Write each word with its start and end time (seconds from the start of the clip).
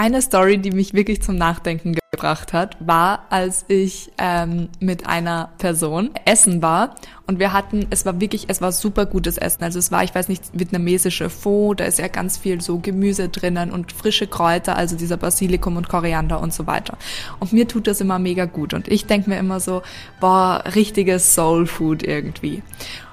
eine 0.00 0.22
Story, 0.22 0.56
die 0.56 0.70
mich 0.70 0.94
wirklich 0.94 1.20
zum 1.20 1.36
Nachdenken 1.36 1.94
gebracht 2.10 2.54
hat, 2.54 2.74
war, 2.80 3.26
als 3.28 3.66
ich 3.68 4.10
ähm, 4.16 4.70
mit 4.80 5.06
einer 5.06 5.50
Person 5.58 6.08
essen 6.24 6.62
war 6.62 6.94
und 7.26 7.38
wir 7.38 7.52
hatten, 7.52 7.86
es 7.90 8.06
war 8.06 8.18
wirklich, 8.18 8.46
es 8.48 8.62
war 8.62 8.72
super 8.72 9.04
gutes 9.04 9.36
Essen. 9.36 9.62
Also 9.62 9.78
es 9.78 9.92
war, 9.92 10.02
ich 10.02 10.14
weiß 10.14 10.28
nicht, 10.28 10.44
vietnamesische 10.54 11.28
Pho, 11.28 11.74
da 11.74 11.84
ist 11.84 11.98
ja 11.98 12.08
ganz 12.08 12.38
viel 12.38 12.62
so 12.62 12.78
Gemüse 12.78 13.28
drinnen 13.28 13.70
und 13.70 13.92
frische 13.92 14.26
Kräuter, 14.26 14.74
also 14.74 14.96
dieser 14.96 15.18
Basilikum 15.18 15.76
und 15.76 15.90
Koriander 15.90 16.40
und 16.40 16.54
so 16.54 16.66
weiter. 16.66 16.96
Und 17.38 17.52
mir 17.52 17.68
tut 17.68 17.86
das 17.86 18.00
immer 18.00 18.18
mega 18.18 18.46
gut 18.46 18.72
und 18.72 18.88
ich 18.88 19.04
denke 19.04 19.28
mir 19.28 19.38
immer 19.38 19.60
so, 19.60 19.82
boah, 20.18 20.64
richtiges 20.74 21.34
Soul 21.34 21.66
Food 21.66 22.02
irgendwie. 22.02 22.62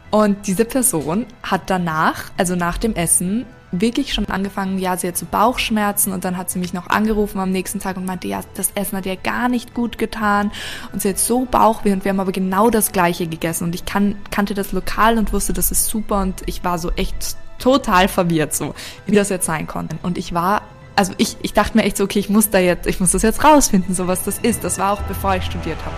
Und 0.10 0.48
diese 0.48 0.64
Person 0.64 1.26
hat 1.44 1.70
danach, 1.70 2.32
also 2.38 2.56
nach 2.56 2.78
dem 2.78 2.96
Essen, 2.96 3.46
wirklich 3.72 4.14
schon 4.14 4.26
angefangen, 4.26 4.80
ja, 4.80 4.96
sie 4.98 5.08
hat 5.08 5.18
so 5.18 5.26
Bauchschmerzen 5.30 6.14
und 6.14 6.24
dann 6.24 6.38
hat 6.38 6.50
sie 6.50 6.60
mich 6.60 6.74
noch 6.74 6.88
angerufen 6.88 7.40
am 7.40 7.52
nächsten 7.52 7.80
Tag 7.80 7.98
und 7.98 8.06
meinte, 8.06 8.28
ja, 8.28 8.42
das 8.56 8.72
Essen 8.76 8.98
hat 8.98 9.06
ihr 9.06 9.18
gar 9.18 9.50
nicht 9.50 9.74
gut 9.74 9.98
getan 9.98 10.52
und 10.94 11.02
sie 11.02 11.10
hat 11.10 11.20
so 11.20 11.46
Bauchweh 11.46 11.92
und 11.92 12.06
wir 12.06 12.10
haben 12.10 12.20
aber 12.20 12.32
genau 12.32 12.70
das 12.70 12.92
gleiche 12.92 13.28
gegessen 13.28 13.66
und 13.66 13.76
ich 13.76 13.86
kan 13.86 14.16
kannte 14.32 14.54
das 14.54 14.72
Lokal 14.72 15.18
und 15.18 15.34
wusste, 15.34 15.54
das 15.54 15.72
ist 15.72 15.88
super 15.88 16.22
und 16.22 16.44
ich 16.46 16.64
war 16.64 16.80
so 16.80 16.92
echt 16.92 17.36
total 17.60 18.08
verwirrt 18.08 18.54
so, 18.54 18.74
wie 19.06 19.16
das 19.16 19.30
jetzt 19.30 19.46
sein 19.46 19.68
konnte. 19.68 19.98
Und 20.04 20.18
ich 20.18 20.34
war 20.34 20.62
also 20.96 21.14
ich, 21.18 21.38
ich 21.44 21.54
dachte 21.54 21.78
mir 21.78 21.84
echt 21.84 21.98
so, 21.98 22.06
okay, 22.06 22.18
ich 22.18 22.30
muss 22.30 22.50
da 22.50 22.58
jetzt, 22.58 22.88
ich 22.88 23.00
muss 23.00 23.12
das 23.12 23.22
jetzt 23.22 23.44
rausfinden, 23.44 23.94
so 23.94 24.08
was 24.08 24.24
das 24.24 24.40
ist. 24.40 24.64
Das 24.64 24.80
war 24.80 24.94
auch 24.94 25.02
bevor 25.04 25.36
ich 25.36 25.44
studiert 25.44 25.78
habe. 25.86 25.96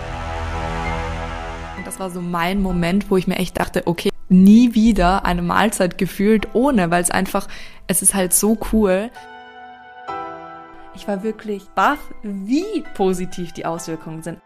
Und 1.78 1.86
das 1.86 1.98
war 1.98 2.10
so 2.10 2.20
mein 2.20 2.60
Moment, 2.60 3.10
wo 3.10 3.16
ich 3.16 3.26
mir 3.26 3.36
echt 3.36 3.58
dachte, 3.58 3.86
okay, 3.86 4.09
nie 4.30 4.74
wieder 4.74 5.24
eine 5.24 5.42
Mahlzeit 5.42 5.98
gefühlt 5.98 6.48
ohne, 6.54 6.90
weil 6.90 7.02
es 7.02 7.10
einfach, 7.10 7.48
es 7.86 8.00
ist 8.00 8.14
halt 8.14 8.32
so 8.32 8.56
cool. 8.72 9.10
Ich 10.94 11.06
war 11.06 11.22
wirklich 11.22 11.64
baff, 11.74 11.98
wie 12.22 12.84
positiv 12.94 13.52
die 13.52 13.66
Auswirkungen 13.66 14.22
sind. 14.22 14.40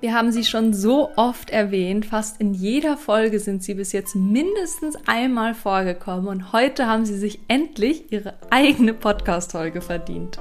Wir 0.00 0.14
haben 0.14 0.32
sie 0.32 0.44
schon 0.44 0.72
so 0.72 1.10
oft 1.16 1.50
erwähnt, 1.50 2.06
fast 2.06 2.40
in 2.40 2.54
jeder 2.54 2.96
Folge 2.96 3.38
sind 3.38 3.62
sie 3.62 3.74
bis 3.74 3.92
jetzt 3.92 4.16
mindestens 4.16 4.96
einmal 5.06 5.52
vorgekommen 5.54 6.26
und 6.26 6.52
heute 6.54 6.86
haben 6.86 7.04
sie 7.04 7.18
sich 7.18 7.40
endlich 7.48 8.10
ihre 8.10 8.34
eigene 8.48 8.94
Podcast-Folge 8.94 9.82
verdient. 9.82 10.40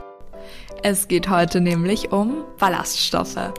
Es 0.81 1.09
geht 1.09 1.29
heute 1.29 1.59
nämlich 1.59 2.13
um 2.13 2.45
Ballaststoffe. 2.57 3.51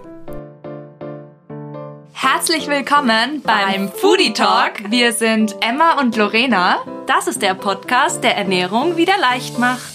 Herzlich 2.22 2.68
willkommen 2.68 3.40
beim 3.40 3.88
Foodie 3.88 4.34
Talk. 4.34 4.90
Wir 4.90 5.14
sind 5.14 5.56
Emma 5.62 5.98
und 5.98 6.18
Lorena. 6.18 6.84
Das 7.06 7.26
ist 7.26 7.40
der 7.40 7.54
Podcast, 7.54 8.22
der 8.22 8.36
Ernährung 8.36 8.98
wieder 8.98 9.14
leicht 9.18 9.58
macht. 9.58 9.90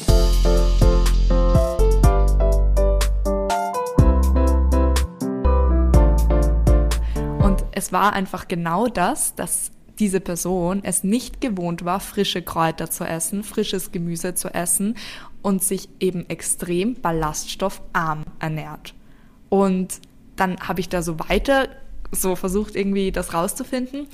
Und 7.43 7.63
es 7.73 7.91
war 7.91 8.13
einfach 8.13 8.47
genau 8.47 8.87
das, 8.87 9.35
dass 9.35 9.69
diese 9.99 10.19
Person 10.19 10.79
es 10.83 11.03
nicht 11.03 11.41
gewohnt 11.41 11.85
war, 11.85 11.99
frische 11.99 12.41
Kräuter 12.41 12.89
zu 12.89 13.03
essen, 13.03 13.43
frisches 13.43 13.91
Gemüse 13.91 14.33
zu 14.33 14.51
essen 14.51 14.97
und 15.43 15.63
sich 15.63 15.89
eben 15.99 16.27
extrem 16.27 16.95
ballaststoffarm 16.95 18.23
ernährt. 18.39 18.95
Und 19.49 19.99
dann 20.35 20.59
habe 20.59 20.79
ich 20.79 20.89
da 20.89 21.03
so 21.03 21.19
weiter 21.19 21.69
so 22.21 22.35
versucht 22.35 22.75
irgendwie 22.75 23.11
das 23.11 23.33
rauszufinden. 23.33 24.07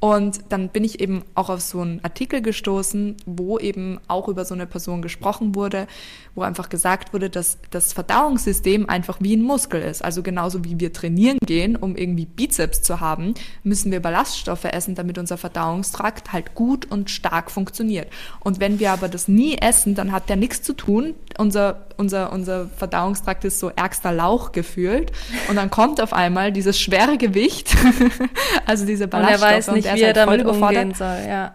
Und 0.00 0.40
dann 0.50 0.68
bin 0.68 0.84
ich 0.84 1.00
eben 1.00 1.24
auch 1.34 1.50
auf 1.50 1.60
so 1.60 1.80
einen 1.80 2.04
Artikel 2.04 2.40
gestoßen, 2.40 3.16
wo 3.26 3.58
eben 3.58 3.98
auch 4.06 4.28
über 4.28 4.44
so 4.44 4.54
eine 4.54 4.66
Person 4.66 5.02
gesprochen 5.02 5.56
wurde, 5.56 5.88
wo 6.36 6.42
einfach 6.42 6.68
gesagt 6.68 7.12
wurde, 7.12 7.30
dass 7.30 7.58
das 7.70 7.92
Verdauungssystem 7.92 8.88
einfach 8.88 9.18
wie 9.20 9.36
ein 9.36 9.42
Muskel 9.42 9.82
ist. 9.82 10.04
Also 10.04 10.22
genauso 10.22 10.64
wie 10.64 10.78
wir 10.78 10.92
trainieren 10.92 11.38
gehen, 11.44 11.74
um 11.74 11.96
irgendwie 11.96 12.26
Bizeps 12.26 12.82
zu 12.82 13.00
haben, 13.00 13.34
müssen 13.64 13.90
wir 13.90 14.00
Ballaststoffe 14.00 14.66
essen, 14.66 14.94
damit 14.94 15.18
unser 15.18 15.36
Verdauungstrakt 15.36 16.32
halt 16.32 16.54
gut 16.54 16.88
und 16.88 17.10
stark 17.10 17.50
funktioniert. 17.50 18.08
Und 18.38 18.60
wenn 18.60 18.78
wir 18.78 18.92
aber 18.92 19.08
das 19.08 19.26
nie 19.26 19.56
essen, 19.56 19.96
dann 19.96 20.12
hat 20.12 20.28
der 20.28 20.36
nichts 20.36 20.62
zu 20.62 20.74
tun. 20.74 21.14
Unser, 21.38 21.87
unser, 21.98 22.32
unser 22.32 22.68
Verdauungstrakt 22.68 23.44
ist 23.44 23.58
so 23.58 23.70
ärgster 23.74 24.12
Lauch 24.12 24.52
gefühlt. 24.52 25.12
Und 25.48 25.56
dann 25.56 25.70
kommt 25.70 26.00
auf 26.00 26.12
einmal 26.12 26.52
dieses 26.52 26.80
schwere 26.80 27.18
Gewicht, 27.18 27.76
also 28.66 28.86
diese 28.86 29.08
Ballaststoffe. 29.08 29.42
Und 29.42 29.48
er 29.48 29.56
weiß 29.56 29.70
nicht, 29.72 29.94
wie 29.94 30.00
er 30.00 30.06
halt 30.06 30.16
damit 30.16 30.46
umgehen 30.46 30.94
soll, 30.94 31.24
ja. 31.28 31.54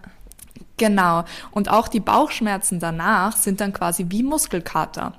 Genau. 0.77 1.23
Und 1.51 1.69
auch 1.69 1.87
die 1.87 1.99
Bauchschmerzen 1.99 2.79
danach 2.79 3.37
sind 3.37 3.61
dann 3.61 3.73
quasi 3.73 4.07
wie 4.09 4.23
Muskelkater. 4.23 5.13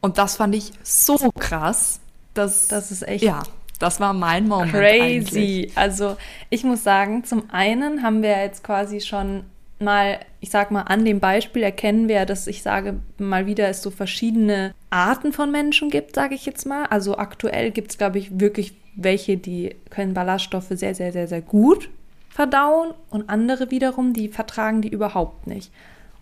Und 0.00 0.18
das 0.18 0.36
fand 0.36 0.54
ich 0.54 0.72
so 0.82 1.30
krass, 1.38 2.00
dass 2.34 2.68
das 2.68 2.90
ist 2.90 3.06
echt 3.06 3.24
ja, 3.24 3.42
das 3.78 4.00
war 4.00 4.12
mein 4.12 4.48
Moment 4.48 4.72
crazy. 4.72 5.00
Eigentlich. 5.00 5.78
Also 5.78 6.16
ich 6.50 6.64
muss 6.64 6.82
sagen, 6.82 7.24
zum 7.24 7.50
einen 7.50 8.02
haben 8.02 8.22
wir 8.22 8.38
jetzt 8.38 8.64
quasi 8.64 9.00
schon 9.00 9.44
mal, 9.80 10.20
ich 10.40 10.50
sag 10.50 10.70
mal, 10.70 10.82
an 10.82 11.04
dem 11.04 11.20
Beispiel 11.20 11.62
erkennen 11.62 12.08
wir, 12.08 12.24
dass 12.26 12.46
ich 12.46 12.62
sage 12.62 13.00
mal 13.18 13.46
wieder, 13.46 13.68
es 13.68 13.82
so 13.82 13.90
verschiedene 13.90 14.74
Arten 14.90 15.32
von 15.32 15.50
Menschen 15.50 15.90
gibt, 15.90 16.14
sage 16.14 16.34
ich 16.34 16.46
jetzt 16.46 16.66
mal. 16.66 16.86
Also 16.86 17.18
aktuell 17.18 17.70
gibt 17.70 17.90
es, 17.90 17.98
glaube 17.98 18.18
ich, 18.18 18.40
wirklich 18.40 18.74
welche, 18.96 19.36
die 19.36 19.76
können 19.90 20.14
Ballaststoffe 20.14 20.70
sehr, 20.70 20.94
sehr, 20.94 21.12
sehr, 21.12 21.28
sehr 21.28 21.42
gut 21.42 21.90
verdauen 22.30 22.92
und 23.10 23.30
andere 23.30 23.70
wiederum, 23.70 24.12
die 24.12 24.28
vertragen 24.28 24.82
die 24.82 24.88
überhaupt 24.88 25.46
nicht. 25.46 25.70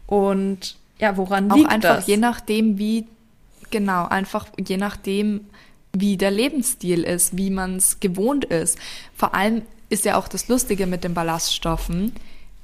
Und 0.07 0.77
ja, 0.99 1.17
woran 1.17 1.51
auch 1.51 1.57
liegt 1.57 1.71
einfach 1.71 1.97
das? 1.97 2.07
je 2.07 2.17
nachdem, 2.17 2.79
wie 2.79 3.07
genau, 3.71 4.07
einfach 4.07 4.47
je 4.65 4.77
nachdem, 4.77 5.47
wie 5.93 6.17
der 6.17 6.31
Lebensstil 6.31 7.03
ist, 7.03 7.37
wie 7.37 7.51
man 7.51 7.77
es 7.77 8.01
gewohnt 8.01 8.45
ist. 8.45 8.79
Vor 9.17 9.35
allem 9.35 9.63
ist 9.89 10.05
ja 10.05 10.17
auch 10.17 10.29
das 10.29 10.49
Lustige 10.49 10.87
mit 10.87 11.05
den 11.05 11.15
Ballaststoffen. 11.15 12.13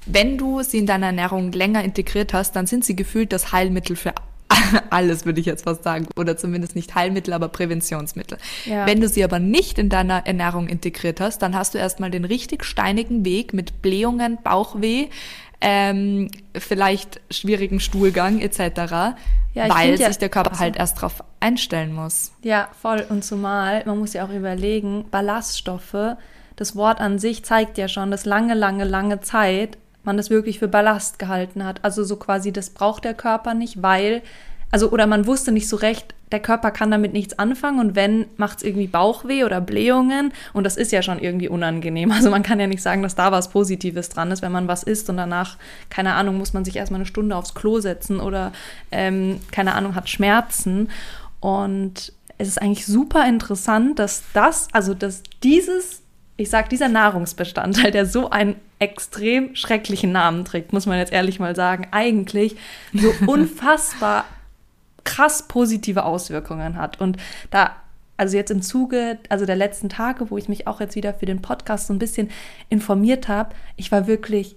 Wenn 0.05 0.37
du 0.37 0.63
sie 0.63 0.79
in 0.79 0.85
deiner 0.87 1.07
Ernährung 1.07 1.51
länger 1.51 1.83
integriert 1.83 2.33
hast, 2.33 2.55
dann 2.55 2.65
sind 2.67 2.83
sie 2.85 2.95
gefühlt 2.95 3.31
das 3.31 3.51
Heilmittel 3.51 3.95
für 3.95 4.13
alles, 4.89 5.25
würde 5.25 5.39
ich 5.39 5.45
jetzt 5.45 5.63
fast 5.63 5.83
sagen. 5.83 6.07
Oder 6.17 6.37
zumindest 6.37 6.75
nicht 6.75 6.93
Heilmittel, 6.95 7.33
aber 7.33 7.47
Präventionsmittel. 7.47 8.37
Ja. 8.65 8.85
Wenn 8.85 8.99
du 8.99 9.07
sie 9.07 9.23
aber 9.23 9.39
nicht 9.39 9.77
in 9.79 9.89
deiner 9.89 10.25
Ernährung 10.25 10.67
integriert 10.67 11.21
hast, 11.21 11.41
dann 11.41 11.55
hast 11.55 11.73
du 11.73 11.77
erstmal 11.77 12.11
den 12.11 12.25
richtig 12.25 12.65
steinigen 12.65 13.23
Weg 13.23 13.53
mit 13.53 13.81
Blähungen, 13.81 14.37
Bauchweh, 14.43 15.07
ähm, 15.61 16.29
vielleicht 16.57 17.21
schwierigen 17.29 17.79
Stuhlgang 17.79 18.39
etc., 18.41 18.59
Ja, 19.53 19.69
weil 19.69 19.97
sich 19.97 20.07
ja- 20.07 20.11
der 20.13 20.29
Körper 20.29 20.57
halt 20.59 20.75
erst 20.75 21.01
drauf 21.01 21.23
einstellen 21.39 21.93
muss. 21.93 22.31
Ja, 22.43 22.69
voll. 22.81 23.05
Und 23.09 23.23
zumal, 23.23 23.83
man 23.85 23.99
muss 23.99 24.13
ja 24.13 24.25
auch 24.25 24.31
überlegen, 24.33 25.05
Ballaststoffe, 25.11 26.15
das 26.55 26.75
Wort 26.75 26.99
an 26.99 27.19
sich 27.19 27.45
zeigt 27.45 27.77
ja 27.77 27.87
schon, 27.87 28.11
dass 28.11 28.25
lange, 28.25 28.53
lange, 28.53 28.83
lange 28.83 29.21
Zeit 29.21 29.77
man 30.03 30.17
das 30.17 30.29
wirklich 30.29 30.59
für 30.59 30.67
Ballast 30.67 31.19
gehalten 31.19 31.63
hat. 31.63 31.83
Also 31.83 32.03
so 32.03 32.15
quasi, 32.15 32.51
das 32.51 32.69
braucht 32.69 33.03
der 33.03 33.13
Körper 33.13 33.53
nicht, 33.53 33.81
weil, 33.81 34.21
also 34.71 34.89
oder 34.89 35.07
man 35.07 35.27
wusste 35.27 35.51
nicht 35.51 35.67
so 35.67 35.75
recht, 35.75 36.15
der 36.31 36.39
Körper 36.39 36.71
kann 36.71 36.91
damit 36.91 37.13
nichts 37.13 37.37
anfangen 37.37 37.79
und 37.79 37.95
wenn, 37.95 38.25
macht 38.37 38.57
es 38.59 38.63
irgendwie 38.63 38.87
Bauchweh 38.87 39.43
oder 39.43 39.59
Blähungen 39.59 40.31
und 40.53 40.63
das 40.63 40.77
ist 40.77 40.91
ja 40.91 41.01
schon 41.01 41.19
irgendwie 41.19 41.49
unangenehm. 41.49 42.11
Also 42.11 42.29
man 42.29 42.43
kann 42.43 42.59
ja 42.59 42.67
nicht 42.67 42.81
sagen, 42.81 43.03
dass 43.03 43.15
da 43.15 43.31
was 43.31 43.49
Positives 43.49 44.09
dran 44.09 44.31
ist, 44.31 44.41
wenn 44.41 44.51
man 44.51 44.67
was 44.67 44.83
isst 44.83 45.09
und 45.09 45.17
danach, 45.17 45.57
keine 45.89 46.13
Ahnung, 46.13 46.37
muss 46.37 46.53
man 46.53 46.63
sich 46.63 46.77
erstmal 46.77 46.99
eine 46.99 47.05
Stunde 47.05 47.35
aufs 47.35 47.53
Klo 47.53 47.79
setzen 47.79 48.19
oder, 48.19 48.53
ähm, 48.91 49.41
keine 49.51 49.75
Ahnung, 49.75 49.95
hat 49.95 50.09
Schmerzen. 50.09 50.89
Und 51.41 52.13
es 52.37 52.47
ist 52.47 52.61
eigentlich 52.61 52.85
super 52.85 53.27
interessant, 53.27 53.99
dass 53.99 54.23
das, 54.33 54.67
also 54.71 54.93
dass 54.93 55.23
dieses, 55.43 56.00
ich 56.41 56.49
sag, 56.49 56.69
dieser 56.69 56.89
Nahrungsbestandteil, 56.89 57.91
der 57.91 58.05
so 58.05 58.29
einen 58.29 58.55
extrem 58.79 59.55
schrecklichen 59.55 60.11
Namen 60.11 60.43
trägt, 60.45 60.73
muss 60.73 60.85
man 60.85 60.97
jetzt 60.97 61.13
ehrlich 61.13 61.39
mal 61.39 61.55
sagen, 61.55 61.87
eigentlich 61.91 62.55
so 62.93 63.13
unfassbar 63.27 64.25
krass 65.03 65.47
positive 65.47 66.03
Auswirkungen 66.03 66.77
hat. 66.77 66.99
Und 66.99 67.17
da, 67.49 67.75
also 68.17 68.37
jetzt 68.37 68.51
im 68.51 68.61
Zuge, 68.61 69.19
also 69.29 69.45
der 69.45 69.55
letzten 69.55 69.89
Tage, 69.89 70.29
wo 70.29 70.37
ich 70.37 70.49
mich 70.49 70.67
auch 70.67 70.79
jetzt 70.79 70.95
wieder 70.95 71.13
für 71.13 71.25
den 71.25 71.41
Podcast 71.41 71.87
so 71.87 71.93
ein 71.93 71.99
bisschen 71.99 72.29
informiert 72.69 73.27
habe, 73.27 73.55
ich 73.77 73.91
war 73.91 74.07
wirklich 74.07 74.55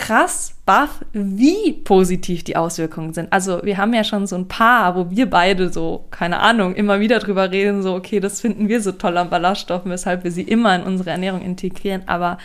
krass 0.00 0.54
baff, 0.64 1.04
wie 1.12 1.74
positiv 1.74 2.42
die 2.42 2.56
Auswirkungen 2.56 3.12
sind. 3.12 3.30
Also 3.34 3.60
wir 3.62 3.76
haben 3.76 3.92
ja 3.92 4.02
schon 4.02 4.26
so 4.26 4.34
ein 4.34 4.48
paar, 4.48 4.96
wo 4.96 5.10
wir 5.10 5.28
beide 5.28 5.70
so, 5.70 6.06
keine 6.10 6.40
Ahnung, 6.40 6.74
immer 6.74 7.00
wieder 7.00 7.18
drüber 7.18 7.50
reden, 7.52 7.82
so, 7.82 7.94
okay, 7.94 8.18
das 8.18 8.40
finden 8.40 8.66
wir 8.68 8.80
so 8.80 8.92
toll 8.92 9.18
an 9.18 9.28
Ballaststoffen, 9.28 9.90
weshalb 9.90 10.24
wir 10.24 10.32
sie 10.32 10.40
immer 10.40 10.74
in 10.74 10.84
unsere 10.84 11.10
Ernährung 11.10 11.42
integrieren, 11.42 12.02
aber 12.06 12.38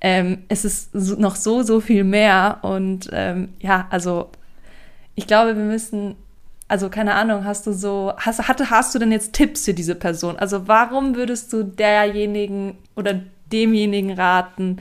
ähm, 0.00 0.38
es 0.48 0.64
ist 0.64 0.92
noch 0.92 1.36
so, 1.36 1.62
so 1.62 1.78
viel 1.78 2.02
mehr 2.02 2.58
und 2.62 3.08
ähm, 3.12 3.50
ja, 3.60 3.86
also 3.90 4.30
ich 5.14 5.28
glaube, 5.28 5.56
wir 5.56 5.64
müssen, 5.64 6.16
also 6.66 6.88
keine 6.88 7.14
Ahnung, 7.14 7.44
hast 7.44 7.68
du 7.68 7.72
so, 7.72 8.14
hast, 8.16 8.48
hatte, 8.48 8.68
hast 8.68 8.96
du 8.96 8.98
denn 8.98 9.12
jetzt 9.12 9.32
Tipps 9.32 9.64
für 9.64 9.74
diese 9.74 9.94
Person? 9.94 10.36
Also 10.36 10.66
warum 10.66 11.14
würdest 11.14 11.52
du 11.52 11.62
derjenigen 11.62 12.78
oder 12.96 13.20
demjenigen 13.52 14.10
raten, 14.10 14.78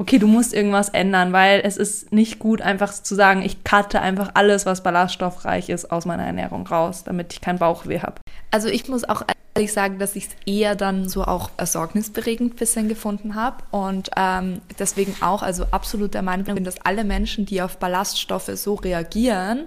okay, 0.00 0.18
du 0.18 0.26
musst 0.26 0.54
irgendwas 0.54 0.88
ändern, 0.88 1.34
weil 1.34 1.60
es 1.62 1.76
ist 1.76 2.10
nicht 2.10 2.38
gut, 2.38 2.62
einfach 2.62 2.90
zu 2.90 3.14
sagen, 3.14 3.42
ich 3.42 3.62
cutte 3.64 4.00
einfach 4.00 4.30
alles, 4.32 4.64
was 4.64 4.82
ballaststoffreich 4.82 5.68
ist, 5.68 5.92
aus 5.92 6.06
meiner 6.06 6.24
Ernährung 6.24 6.66
raus, 6.66 7.04
damit 7.04 7.34
ich 7.34 7.42
keinen 7.42 7.58
Bauchweh 7.58 8.00
habe. 8.00 8.14
Also 8.50 8.68
ich 8.68 8.88
muss 8.88 9.06
auch 9.06 9.22
ehrlich 9.54 9.74
sagen, 9.74 9.98
dass 9.98 10.16
ich 10.16 10.28
es 10.28 10.30
eher 10.46 10.74
dann 10.74 11.06
so 11.06 11.24
auch 11.24 11.50
besorgnisberegend 11.50 12.56
bisschen 12.56 12.88
gefunden 12.88 13.34
habe 13.34 13.58
und 13.72 14.10
ähm, 14.16 14.62
deswegen 14.78 15.14
auch, 15.20 15.42
also 15.42 15.66
absolut 15.70 16.14
der 16.14 16.22
Meinung 16.22 16.54
bin, 16.54 16.64
dass 16.64 16.80
alle 16.80 17.04
Menschen, 17.04 17.44
die 17.44 17.60
auf 17.60 17.76
Ballaststoffe 17.76 18.50
so 18.54 18.76
reagieren, 18.76 19.66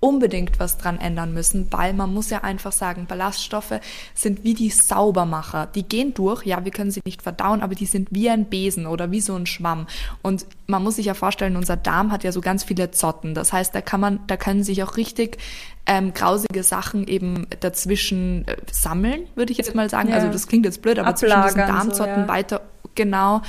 unbedingt 0.00 0.60
was 0.60 0.78
dran 0.78 0.98
ändern 0.98 1.34
müssen, 1.34 1.66
weil 1.70 1.92
man 1.92 2.14
muss 2.14 2.30
ja 2.30 2.44
einfach 2.44 2.72
sagen, 2.72 3.06
Ballaststoffe 3.06 3.80
sind 4.14 4.44
wie 4.44 4.54
die 4.54 4.70
Saubermacher. 4.70 5.66
Die 5.66 5.82
gehen 5.82 6.14
durch, 6.14 6.44
ja, 6.44 6.64
wir 6.64 6.70
können 6.70 6.90
sie 6.90 7.00
nicht 7.04 7.22
verdauen, 7.22 7.62
aber 7.62 7.74
die 7.74 7.86
sind 7.86 8.08
wie 8.12 8.30
ein 8.30 8.44
Besen 8.44 8.86
oder 8.86 9.10
wie 9.10 9.20
so 9.20 9.34
ein 9.34 9.46
Schwamm. 9.46 9.86
Und 10.22 10.46
man 10.66 10.84
muss 10.84 10.96
sich 10.96 11.06
ja 11.06 11.14
vorstellen, 11.14 11.56
unser 11.56 11.76
Darm 11.76 12.12
hat 12.12 12.22
ja 12.22 12.30
so 12.30 12.40
ganz 12.40 12.62
viele 12.64 12.92
Zotten. 12.92 13.34
Das 13.34 13.52
heißt, 13.52 13.74
da 13.74 13.80
kann 13.80 14.00
man, 14.00 14.20
da 14.28 14.36
können 14.36 14.62
sich 14.62 14.82
auch 14.84 14.96
richtig 14.96 15.38
ähm, 15.86 16.14
grausige 16.14 16.62
Sachen 16.62 17.08
eben 17.08 17.46
dazwischen 17.60 18.46
äh, 18.46 18.56
sammeln, 18.70 19.22
würde 19.34 19.50
ich 19.50 19.58
jetzt 19.58 19.74
mal 19.74 19.90
sagen. 19.90 20.10
Ja. 20.10 20.16
Also 20.16 20.28
das 20.28 20.46
klingt 20.46 20.64
jetzt 20.64 20.82
blöd, 20.82 20.98
aber 20.98 21.08
Ablagern 21.08 21.42
zwischen 21.42 21.56
diesen 21.56 21.74
Darmzotten 21.74 22.14
so, 22.14 22.20
ja. 22.20 22.28
weiter, 22.28 22.60
genau. 22.94 23.42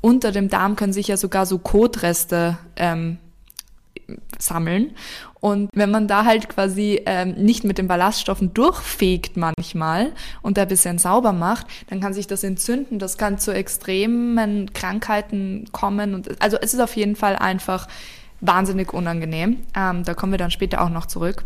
Unter 0.00 0.32
dem 0.32 0.50
Darm 0.50 0.76
können 0.76 0.92
sich 0.92 1.08
ja 1.08 1.16
sogar 1.16 1.46
so 1.46 1.58
Kotreste 1.58 2.58
ähm, 2.76 3.16
sammeln. 4.38 4.94
Und 5.44 5.68
wenn 5.74 5.90
man 5.90 6.08
da 6.08 6.24
halt 6.24 6.48
quasi 6.48 7.02
ähm, 7.04 7.32
nicht 7.32 7.64
mit 7.64 7.76
den 7.76 7.86
Ballaststoffen 7.86 8.54
durchfegt 8.54 9.36
manchmal 9.36 10.12
und 10.40 10.56
da 10.56 10.62
ein 10.62 10.68
bisschen 10.68 10.96
sauber 10.96 11.34
macht, 11.34 11.66
dann 11.90 12.00
kann 12.00 12.14
sich 12.14 12.26
das 12.26 12.44
entzünden. 12.44 12.98
Das 12.98 13.18
kann 13.18 13.38
zu 13.38 13.52
extremen 13.52 14.72
Krankheiten 14.72 15.66
kommen. 15.70 16.14
Und 16.14 16.40
also 16.40 16.56
es 16.62 16.72
ist 16.72 16.80
auf 16.80 16.96
jeden 16.96 17.14
Fall 17.14 17.36
einfach 17.36 17.88
wahnsinnig 18.40 18.94
unangenehm. 18.94 19.58
Ähm, 19.76 20.02
da 20.02 20.14
kommen 20.14 20.32
wir 20.32 20.38
dann 20.38 20.50
später 20.50 20.80
auch 20.80 20.88
noch 20.88 21.04
zurück. 21.04 21.44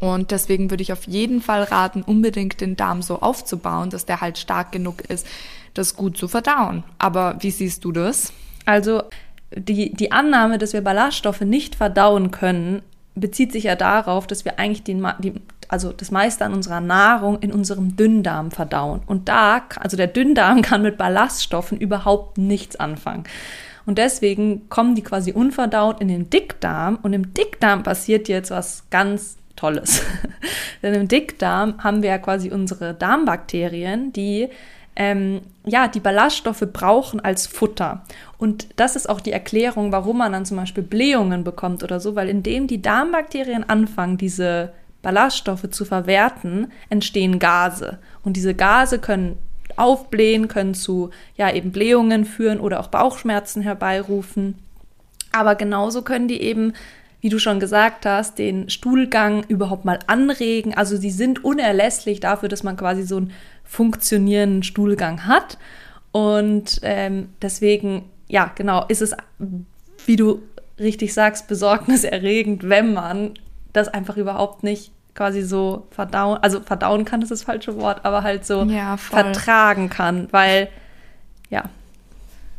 Und 0.00 0.32
deswegen 0.32 0.70
würde 0.70 0.82
ich 0.82 0.92
auf 0.92 1.04
jeden 1.04 1.40
Fall 1.40 1.62
raten, 1.62 2.02
unbedingt 2.02 2.60
den 2.60 2.74
Darm 2.74 3.00
so 3.00 3.20
aufzubauen, 3.20 3.90
dass 3.90 4.06
der 4.06 4.22
halt 4.22 4.38
stark 4.38 4.72
genug 4.72 5.02
ist, 5.02 5.24
das 5.72 5.94
gut 5.94 6.18
zu 6.18 6.26
verdauen. 6.26 6.82
Aber 6.98 7.36
wie 7.38 7.52
siehst 7.52 7.84
du 7.84 7.92
das? 7.92 8.32
Also 8.64 9.04
die, 9.54 9.94
die 9.94 10.10
Annahme, 10.10 10.58
dass 10.58 10.72
wir 10.72 10.80
Ballaststoffe 10.80 11.42
nicht 11.42 11.76
verdauen 11.76 12.32
können, 12.32 12.82
bezieht 13.14 13.52
sich 13.52 13.64
ja 13.64 13.76
darauf, 13.76 14.26
dass 14.26 14.44
wir 14.44 14.58
eigentlich 14.58 14.82
den, 14.82 15.06
die, 15.20 15.34
also 15.68 15.92
das 15.92 16.10
meiste 16.10 16.44
an 16.44 16.52
unserer 16.52 16.80
Nahrung 16.80 17.38
in 17.40 17.52
unserem 17.52 17.96
Dünndarm 17.96 18.50
verdauen. 18.50 19.02
Und 19.06 19.28
da, 19.28 19.62
also 19.78 19.96
der 19.96 20.08
Dünndarm 20.08 20.62
kann 20.62 20.82
mit 20.82 20.98
Ballaststoffen 20.98 21.78
überhaupt 21.78 22.38
nichts 22.38 22.76
anfangen. 22.76 23.24
Und 23.86 23.98
deswegen 23.98 24.68
kommen 24.70 24.94
die 24.94 25.02
quasi 25.02 25.32
unverdaut 25.32 26.00
in 26.00 26.08
den 26.08 26.30
Dickdarm 26.30 26.98
und 27.02 27.12
im 27.12 27.34
Dickdarm 27.34 27.82
passiert 27.82 28.28
jetzt 28.28 28.50
was 28.50 28.84
ganz 28.90 29.36
Tolles. 29.56 30.02
Denn 30.82 30.94
im 30.94 31.08
Dickdarm 31.08 31.82
haben 31.82 32.02
wir 32.02 32.10
ja 32.10 32.18
quasi 32.18 32.50
unsere 32.50 32.94
Darmbakterien, 32.94 34.12
die 34.12 34.48
ähm, 34.96 35.40
ja, 35.64 35.88
die 35.88 36.00
Ballaststoffe 36.00 36.64
brauchen 36.72 37.20
als 37.20 37.46
Futter. 37.46 38.04
Und 38.38 38.68
das 38.76 38.96
ist 38.96 39.08
auch 39.08 39.20
die 39.20 39.32
Erklärung, 39.32 39.92
warum 39.92 40.18
man 40.18 40.32
dann 40.32 40.46
zum 40.46 40.56
Beispiel 40.56 40.84
Blähungen 40.84 41.44
bekommt 41.44 41.82
oder 41.82 42.00
so, 42.00 42.14
weil 42.14 42.28
indem 42.28 42.66
die 42.66 42.82
Darmbakterien 42.82 43.68
anfangen, 43.68 44.18
diese 44.18 44.72
Ballaststoffe 45.02 45.70
zu 45.70 45.84
verwerten, 45.84 46.72
entstehen 46.90 47.38
Gase. 47.38 47.98
Und 48.22 48.36
diese 48.36 48.54
Gase 48.54 48.98
können 48.98 49.38
aufblähen, 49.76 50.48
können 50.48 50.74
zu 50.74 51.10
ja 51.36 51.52
eben 51.52 51.72
Blähungen 51.72 52.24
führen 52.24 52.60
oder 52.60 52.80
auch 52.80 52.88
Bauchschmerzen 52.88 53.62
herbeirufen. 53.62 54.58
Aber 55.32 55.54
genauso 55.56 56.02
können 56.02 56.28
die 56.28 56.40
eben, 56.40 56.74
wie 57.20 57.28
du 57.28 57.38
schon 57.38 57.58
gesagt 57.58 58.06
hast, 58.06 58.38
den 58.38 58.70
Stuhlgang 58.70 59.44
überhaupt 59.48 59.84
mal 59.84 59.98
anregen. 60.06 60.74
Also 60.74 60.96
sie 60.96 61.10
sind 61.10 61.44
unerlässlich 61.44 62.20
dafür, 62.20 62.48
dass 62.48 62.62
man 62.62 62.76
quasi 62.76 63.02
so 63.02 63.16
einen 63.16 63.32
funktionierenden 63.64 64.62
Stuhlgang 64.62 65.26
hat. 65.26 65.58
Und 66.12 66.80
ähm, 66.82 67.30
deswegen 67.42 68.04
ja, 68.28 68.50
genau, 68.54 68.84
ist 68.88 69.02
es, 69.02 69.14
wie 70.06 70.16
du 70.16 70.42
richtig 70.78 71.14
sagst, 71.14 71.48
besorgniserregend, 71.48 72.68
wenn 72.68 72.94
man 72.94 73.34
das 73.72 73.88
einfach 73.88 74.16
überhaupt 74.16 74.62
nicht 74.62 74.92
quasi 75.14 75.42
so 75.42 75.86
verdauen, 75.90 76.38
also 76.42 76.60
verdauen 76.60 77.04
kann, 77.04 77.22
ist 77.22 77.30
das 77.30 77.42
falsche 77.42 77.76
Wort, 77.76 78.04
aber 78.04 78.22
halt 78.22 78.44
so 78.44 78.64
ja, 78.64 78.96
vertragen 78.96 79.88
kann, 79.88 80.28
weil, 80.32 80.68
ja. 81.50 81.64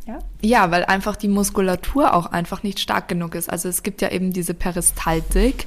Ja? 0.08 0.20
ja, 0.42 0.72
weil 0.72 0.86
einfach 0.86 1.16
die 1.16 1.28
Muskulatur 1.28 2.14
auch 2.14 2.28
einfach 2.28 2.64
nicht 2.64 2.80
stark 2.80 3.08
genug 3.08 3.34
ist. 3.34 3.50
Also 3.50 3.68
es 3.68 3.82
gibt 3.82 4.02
ja 4.02 4.12
eben 4.12 4.32
diese 4.32 4.54
Peristaltik, 4.54 5.66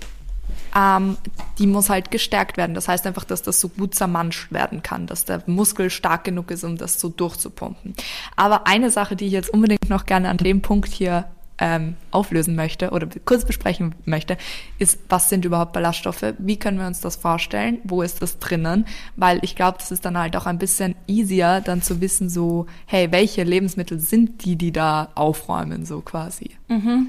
ähm, 0.78 1.16
die 1.58 1.66
muss 1.66 1.90
halt 1.90 2.10
gestärkt 2.10 2.56
werden. 2.56 2.74
Das 2.74 2.88
heißt 2.88 3.06
einfach, 3.06 3.24
dass 3.24 3.42
das 3.42 3.60
so 3.60 3.68
gut 3.68 3.94
zermanscht 3.94 4.52
werden 4.52 4.82
kann, 4.82 5.06
dass 5.06 5.24
der 5.24 5.42
Muskel 5.46 5.90
stark 5.90 6.24
genug 6.24 6.50
ist, 6.50 6.62
um 6.62 6.76
das 6.76 7.00
so 7.00 7.08
durchzupumpen. 7.08 7.94
Aber 8.36 8.66
eine 8.66 8.90
Sache, 8.90 9.16
die 9.16 9.26
ich 9.26 9.32
jetzt 9.32 9.50
unbedingt 9.50 9.90
noch 9.90 10.06
gerne 10.06 10.28
an 10.28 10.36
dem 10.36 10.62
Punkt 10.62 10.90
hier 10.90 11.24
ähm, 11.60 11.96
auflösen 12.12 12.54
möchte 12.54 12.90
oder 12.90 13.08
kurz 13.24 13.44
besprechen 13.44 13.96
möchte, 14.04 14.36
ist, 14.78 15.00
was 15.08 15.28
sind 15.28 15.44
überhaupt 15.44 15.72
Ballaststoffe? 15.72 16.34
Wie 16.38 16.56
können 16.56 16.78
wir 16.78 16.86
uns 16.86 17.00
das 17.00 17.16
vorstellen? 17.16 17.78
Wo 17.82 18.02
ist 18.02 18.22
das 18.22 18.38
drinnen? 18.38 18.86
Weil 19.16 19.40
ich 19.42 19.56
glaube, 19.56 19.78
das 19.78 19.90
ist 19.90 20.04
dann 20.04 20.16
halt 20.16 20.36
auch 20.36 20.46
ein 20.46 20.58
bisschen 20.58 20.94
easier, 21.08 21.60
dann 21.60 21.82
zu 21.82 22.00
wissen, 22.00 22.30
so, 22.30 22.66
hey, 22.86 23.10
welche 23.10 23.42
Lebensmittel 23.42 23.98
sind 23.98 24.44
die, 24.44 24.54
die 24.54 24.70
da 24.70 25.08
aufräumen, 25.16 25.84
so 25.84 26.00
quasi. 26.00 26.50
Mhm. 26.68 27.08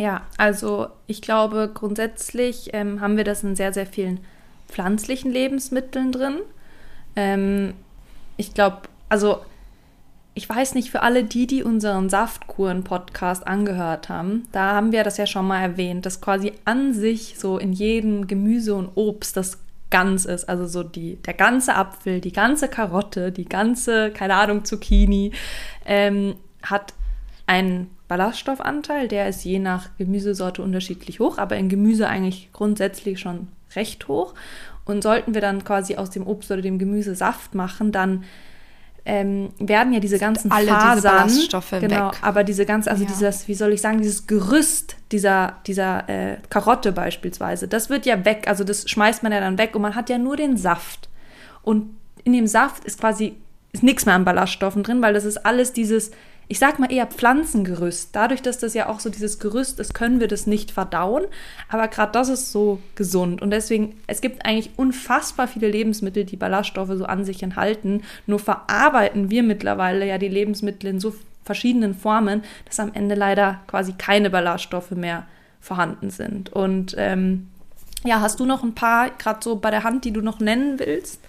Ja, 0.00 0.22
also 0.38 0.86
ich 1.06 1.20
glaube, 1.20 1.70
grundsätzlich 1.74 2.70
ähm, 2.72 3.02
haben 3.02 3.18
wir 3.18 3.24
das 3.24 3.44
in 3.44 3.54
sehr, 3.54 3.74
sehr 3.74 3.84
vielen 3.84 4.20
pflanzlichen 4.66 5.30
Lebensmitteln 5.30 6.10
drin. 6.10 6.38
Ähm, 7.16 7.74
ich 8.38 8.54
glaube, 8.54 8.88
also 9.10 9.40
ich 10.32 10.48
weiß 10.48 10.74
nicht, 10.74 10.90
für 10.90 11.02
alle 11.02 11.22
die, 11.24 11.46
die 11.46 11.62
unseren 11.62 12.08
Saftkuren-Podcast 12.08 13.46
angehört 13.46 14.08
haben, 14.08 14.48
da 14.52 14.72
haben 14.72 14.90
wir 14.90 15.04
das 15.04 15.18
ja 15.18 15.26
schon 15.26 15.46
mal 15.46 15.60
erwähnt, 15.60 16.06
dass 16.06 16.22
quasi 16.22 16.54
an 16.64 16.94
sich 16.94 17.34
so 17.38 17.58
in 17.58 17.74
jedem 17.74 18.26
Gemüse 18.26 18.74
und 18.76 18.92
Obst 18.94 19.36
das 19.36 19.58
ganz 19.90 20.24
ist. 20.24 20.48
Also 20.48 20.66
so 20.66 20.82
die, 20.82 21.16
der 21.16 21.34
ganze 21.34 21.74
Apfel, 21.74 22.22
die 22.22 22.32
ganze 22.32 22.68
Karotte, 22.68 23.32
die 23.32 23.44
ganze, 23.44 24.12
keine 24.12 24.36
Ahnung, 24.36 24.64
Zucchini, 24.64 25.32
ähm, 25.84 26.36
hat 26.62 26.94
einen 27.46 27.90
Ballaststoffanteil, 28.10 29.06
der 29.06 29.28
ist 29.28 29.44
je 29.44 29.60
nach 29.60 29.88
Gemüsesorte 29.96 30.62
unterschiedlich 30.62 31.20
hoch, 31.20 31.38
aber 31.38 31.56
in 31.56 31.68
Gemüse 31.68 32.08
eigentlich 32.08 32.50
grundsätzlich 32.52 33.20
schon 33.20 33.46
recht 33.76 34.08
hoch. 34.08 34.34
Und 34.84 35.04
sollten 35.04 35.32
wir 35.32 35.40
dann 35.40 35.62
quasi 35.62 35.94
aus 35.94 36.10
dem 36.10 36.26
Obst 36.26 36.50
oder 36.50 36.60
dem 36.60 36.80
Gemüse 36.80 37.14
Saft 37.14 37.54
machen, 37.54 37.92
dann 37.92 38.24
ähm, 39.04 39.50
werden 39.60 39.92
ja 39.92 40.00
diese 40.00 40.18
ganzen 40.18 40.50
alle 40.50 40.66
Fasern, 40.66 40.96
diese 40.96 41.08
Ballaststoffe 41.08 41.70
genau, 41.78 42.08
weg. 42.08 42.18
aber 42.20 42.42
diese 42.42 42.66
ganz, 42.66 42.88
also 42.88 43.04
ja. 43.04 43.08
dieses, 43.08 43.46
wie 43.46 43.54
soll 43.54 43.72
ich 43.72 43.80
sagen, 43.80 43.98
dieses 43.98 44.26
Gerüst 44.26 44.96
dieser 45.12 45.58
dieser 45.68 46.08
äh, 46.08 46.38
Karotte 46.50 46.90
beispielsweise, 46.90 47.68
das 47.68 47.90
wird 47.90 48.06
ja 48.06 48.24
weg, 48.24 48.48
also 48.48 48.64
das 48.64 48.90
schmeißt 48.90 49.22
man 49.22 49.30
ja 49.30 49.38
dann 49.38 49.56
weg 49.56 49.76
und 49.76 49.82
man 49.82 49.94
hat 49.94 50.10
ja 50.10 50.18
nur 50.18 50.36
den 50.36 50.56
Saft 50.56 51.08
und 51.62 51.96
in 52.24 52.32
dem 52.32 52.48
Saft 52.48 52.84
ist 52.84 53.00
quasi 53.00 53.36
ist 53.72 53.84
nichts 53.84 54.04
mehr 54.04 54.16
an 54.16 54.24
Ballaststoffen 54.24 54.82
drin, 54.82 55.00
weil 55.00 55.14
das 55.14 55.24
ist 55.24 55.46
alles 55.46 55.72
dieses 55.72 56.10
ich 56.50 56.58
sag 56.58 56.80
mal 56.80 56.90
eher 56.90 57.06
Pflanzengerüst. 57.06 58.08
Dadurch, 58.10 58.42
dass 58.42 58.58
das 58.58 58.74
ja 58.74 58.88
auch 58.88 58.98
so 58.98 59.08
dieses 59.08 59.38
Gerüst 59.38 59.78
ist, 59.78 59.94
können 59.94 60.18
wir 60.18 60.26
das 60.26 60.48
nicht 60.48 60.72
verdauen. 60.72 61.26
Aber 61.68 61.86
gerade 61.86 62.10
das 62.10 62.28
ist 62.28 62.50
so 62.50 62.80
gesund. 62.96 63.40
Und 63.40 63.52
deswegen, 63.52 63.94
es 64.08 64.20
gibt 64.20 64.44
eigentlich 64.44 64.72
unfassbar 64.76 65.46
viele 65.46 65.68
Lebensmittel, 65.68 66.24
die 66.24 66.34
Ballaststoffe 66.34 66.90
so 66.96 67.04
an 67.04 67.24
sich 67.24 67.44
enthalten. 67.44 68.02
Nur 68.26 68.40
verarbeiten 68.40 69.30
wir 69.30 69.44
mittlerweile 69.44 70.04
ja 70.04 70.18
die 70.18 70.26
Lebensmittel 70.26 70.90
in 70.90 70.98
so 70.98 71.14
verschiedenen 71.44 71.94
Formen, 71.94 72.42
dass 72.64 72.80
am 72.80 72.94
Ende 72.94 73.14
leider 73.14 73.60
quasi 73.68 73.92
keine 73.92 74.28
Ballaststoffe 74.28 74.90
mehr 74.90 75.28
vorhanden 75.60 76.10
sind. 76.10 76.52
Und 76.52 76.96
ähm, 76.98 77.46
ja, 78.02 78.20
hast 78.20 78.40
du 78.40 78.44
noch 78.44 78.64
ein 78.64 78.74
paar 78.74 79.10
gerade 79.10 79.38
so 79.40 79.54
bei 79.54 79.70
der 79.70 79.84
Hand, 79.84 80.04
die 80.04 80.12
du 80.12 80.20
noch 80.20 80.40
nennen 80.40 80.80
willst? 80.80 81.20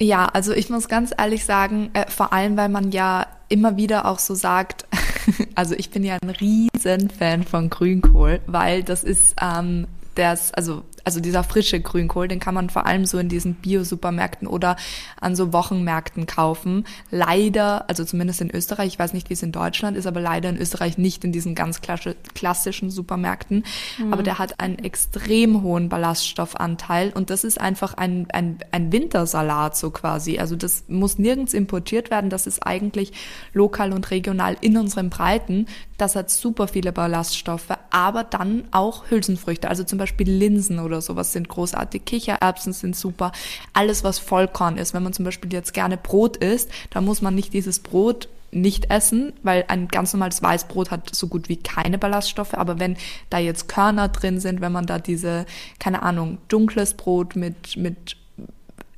Ja, 0.00 0.24
also 0.26 0.52
ich 0.52 0.70
muss 0.70 0.88
ganz 0.88 1.12
ehrlich 1.16 1.44
sagen, 1.44 1.90
äh, 1.92 2.10
vor 2.10 2.32
allem, 2.32 2.56
weil 2.56 2.70
man 2.70 2.90
ja 2.90 3.26
immer 3.50 3.76
wieder 3.76 4.06
auch 4.06 4.18
so 4.18 4.34
sagt, 4.34 4.86
also 5.54 5.74
ich 5.76 5.90
bin 5.90 6.04
ja 6.04 6.16
ein 6.22 6.30
riesen 6.30 7.10
Fan 7.10 7.44
von 7.44 7.68
Grünkohl, 7.68 8.40
weil 8.46 8.82
das 8.82 9.04
ist 9.04 9.34
ähm, 9.42 9.86
das, 10.14 10.54
also 10.54 10.84
also 11.04 11.20
dieser 11.20 11.44
frische 11.44 11.80
Grünkohl, 11.80 12.28
den 12.28 12.40
kann 12.40 12.54
man 12.54 12.70
vor 12.70 12.86
allem 12.86 13.06
so 13.06 13.18
in 13.18 13.28
diesen 13.28 13.54
Bio-Supermärkten 13.54 14.46
oder 14.46 14.76
an 15.20 15.36
so 15.36 15.52
Wochenmärkten 15.52 16.26
kaufen. 16.26 16.84
Leider, 17.10 17.88
also 17.88 18.04
zumindest 18.04 18.40
in 18.40 18.50
Österreich, 18.50 18.88
ich 18.88 18.98
weiß 18.98 19.12
nicht, 19.12 19.30
wie 19.30 19.34
es 19.34 19.42
in 19.42 19.52
Deutschland 19.52 19.96
ist, 19.96 20.06
aber 20.06 20.20
leider 20.20 20.48
in 20.48 20.56
Österreich 20.56 20.98
nicht 20.98 21.24
in 21.24 21.32
diesen 21.32 21.54
ganz 21.54 21.80
klassischen 21.80 22.90
Supermärkten. 22.90 23.64
Mhm. 23.98 24.12
Aber 24.12 24.22
der 24.22 24.38
hat 24.38 24.60
einen 24.60 24.78
extrem 24.78 25.62
hohen 25.62 25.88
Ballaststoffanteil 25.88 27.12
und 27.12 27.30
das 27.30 27.44
ist 27.44 27.60
einfach 27.60 27.94
ein, 27.94 28.26
ein, 28.30 28.58
ein 28.70 28.92
Wintersalat 28.92 29.76
so 29.76 29.90
quasi. 29.90 30.38
Also 30.38 30.56
das 30.56 30.84
muss 30.88 31.18
nirgends 31.18 31.54
importiert 31.54 32.10
werden, 32.10 32.30
das 32.30 32.46
ist 32.46 32.66
eigentlich 32.66 33.12
lokal 33.52 33.92
und 33.92 34.10
regional 34.10 34.56
in 34.60 34.76
unseren 34.76 35.10
Breiten. 35.10 35.66
Das 36.00 36.16
hat 36.16 36.30
super 36.30 36.66
viele 36.66 36.92
Ballaststoffe, 36.92 37.76
aber 37.90 38.24
dann 38.24 38.64
auch 38.70 39.10
Hülsenfrüchte, 39.10 39.68
also 39.68 39.84
zum 39.84 39.98
Beispiel 39.98 40.30
Linsen 40.30 40.78
oder 40.78 41.02
sowas 41.02 41.34
sind 41.34 41.50
großartig, 41.50 42.06
Kichererbsen 42.06 42.72
sind 42.72 42.96
super, 42.96 43.32
alles 43.74 44.02
was 44.02 44.18
Vollkorn 44.18 44.78
ist. 44.78 44.94
Wenn 44.94 45.02
man 45.02 45.12
zum 45.12 45.26
Beispiel 45.26 45.52
jetzt 45.52 45.74
gerne 45.74 45.98
Brot 45.98 46.38
isst, 46.38 46.70
dann 46.88 47.04
muss 47.04 47.20
man 47.20 47.34
nicht 47.34 47.52
dieses 47.52 47.80
Brot 47.80 48.30
nicht 48.50 48.90
essen, 48.90 49.34
weil 49.42 49.66
ein 49.68 49.88
ganz 49.88 50.14
normales 50.14 50.42
Weißbrot 50.42 50.90
hat 50.90 51.14
so 51.14 51.26
gut 51.26 51.50
wie 51.50 51.56
keine 51.56 51.98
Ballaststoffe. 51.98 52.54
Aber 52.54 52.78
wenn 52.78 52.96
da 53.28 53.36
jetzt 53.36 53.68
Körner 53.68 54.08
drin 54.08 54.40
sind, 54.40 54.62
wenn 54.62 54.72
man 54.72 54.86
da 54.86 54.98
diese, 54.98 55.44
keine 55.78 56.02
Ahnung, 56.02 56.38
dunkles 56.48 56.94
Brot 56.94 57.36
mit, 57.36 57.76
mit 57.76 58.16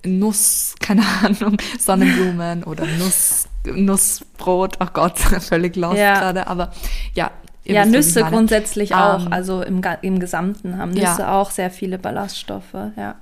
Nuss, 0.04 0.76
keine 0.80 1.04
Ahnung, 1.24 1.56
Sonnenblumen 1.80 2.62
oder 2.62 2.86
Nuss, 2.86 3.48
Nussbrot, 3.66 4.76
oh 4.80 4.88
Gott, 4.92 5.18
völlig 5.40 5.76
lost 5.76 5.98
ja. 5.98 6.18
gerade, 6.18 6.46
aber 6.46 6.72
ja, 7.14 7.30
ja, 7.64 7.86
Nüsse 7.86 8.24
grundsätzlich 8.24 8.94
auch, 8.94 9.26
ähm, 9.26 9.32
also 9.32 9.62
im, 9.62 9.80
im 10.02 10.18
Gesamten 10.18 10.78
haben 10.78 10.90
Nüsse 10.90 11.22
ja. 11.22 11.40
auch 11.40 11.52
sehr 11.52 11.70
viele 11.70 11.96
Ballaststoffe, 11.96 12.74
ja. 12.96 13.14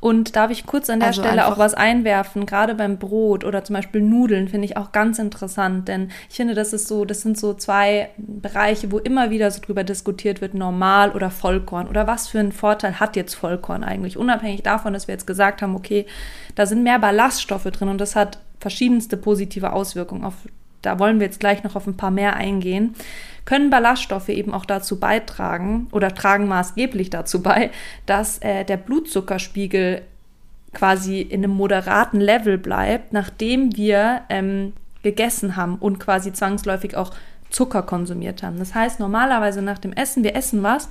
Und 0.00 0.34
darf 0.34 0.50
ich 0.50 0.66
kurz 0.66 0.88
an 0.88 1.00
der 1.00 1.08
also 1.08 1.22
Stelle 1.22 1.46
auch 1.46 1.58
was 1.58 1.74
einwerfen, 1.74 2.46
gerade 2.46 2.74
beim 2.74 2.98
Brot 2.98 3.44
oder 3.44 3.64
zum 3.64 3.74
Beispiel 3.74 4.00
Nudeln 4.00 4.48
finde 4.48 4.64
ich 4.64 4.76
auch 4.78 4.92
ganz 4.92 5.18
interessant, 5.18 5.88
denn 5.88 6.10
ich 6.30 6.36
finde, 6.36 6.54
das 6.54 6.72
ist 6.72 6.88
so, 6.88 7.04
das 7.04 7.20
sind 7.20 7.38
so 7.38 7.52
zwei 7.52 8.08
Bereiche, 8.16 8.90
wo 8.90 8.98
immer 8.98 9.30
wieder 9.30 9.50
so 9.50 9.60
drüber 9.60 9.84
diskutiert 9.84 10.40
wird, 10.40 10.54
normal 10.54 11.10
oder 11.10 11.30
Vollkorn 11.30 11.86
oder 11.86 12.06
was 12.06 12.28
für 12.28 12.40
einen 12.40 12.52
Vorteil 12.52 12.98
hat 12.98 13.14
jetzt 13.14 13.34
Vollkorn 13.34 13.84
eigentlich, 13.84 14.16
unabhängig 14.16 14.62
davon, 14.62 14.94
dass 14.94 15.06
wir 15.06 15.12
jetzt 15.12 15.26
gesagt 15.26 15.60
haben, 15.60 15.76
okay, 15.76 16.06
da 16.54 16.64
sind 16.64 16.82
mehr 16.82 16.98
Ballaststoffe 16.98 17.64
drin 17.64 17.88
und 17.88 18.00
das 18.00 18.16
hat 18.16 18.38
verschiedenste 18.62 19.16
positive 19.18 19.72
Auswirkungen 19.72 20.24
auf 20.24 20.34
da 20.82 20.98
wollen 20.98 21.20
wir 21.20 21.26
jetzt 21.26 21.40
gleich 21.40 21.62
noch 21.62 21.76
auf 21.76 21.86
ein 21.86 21.96
paar 21.96 22.10
mehr 22.10 22.34
eingehen, 22.34 22.94
können 23.44 23.70
Ballaststoffe 23.70 24.28
eben 24.28 24.52
auch 24.52 24.64
dazu 24.64 24.98
beitragen 24.98 25.88
oder 25.92 26.14
tragen 26.14 26.46
maßgeblich 26.48 27.08
dazu 27.08 27.42
bei, 27.42 27.70
dass 28.04 28.38
äh, 28.38 28.64
der 28.64 28.76
Blutzuckerspiegel 28.76 30.02
quasi 30.72 31.20
in 31.20 31.44
einem 31.44 31.54
moderaten 31.54 32.20
Level 32.20 32.58
bleibt, 32.58 33.12
nachdem 33.12 33.76
wir 33.76 34.22
ähm, 34.28 34.72
gegessen 35.02 35.56
haben 35.56 35.76
und 35.76 35.98
quasi 35.98 36.32
zwangsläufig 36.32 36.96
auch 36.96 37.12
Zucker 37.50 37.82
konsumiert 37.82 38.42
haben. 38.42 38.58
Das 38.58 38.74
heißt, 38.74 38.98
normalerweise 38.98 39.60
nach 39.62 39.78
dem 39.78 39.92
Essen, 39.92 40.24
wir 40.24 40.34
essen 40.34 40.62
was, 40.62 40.88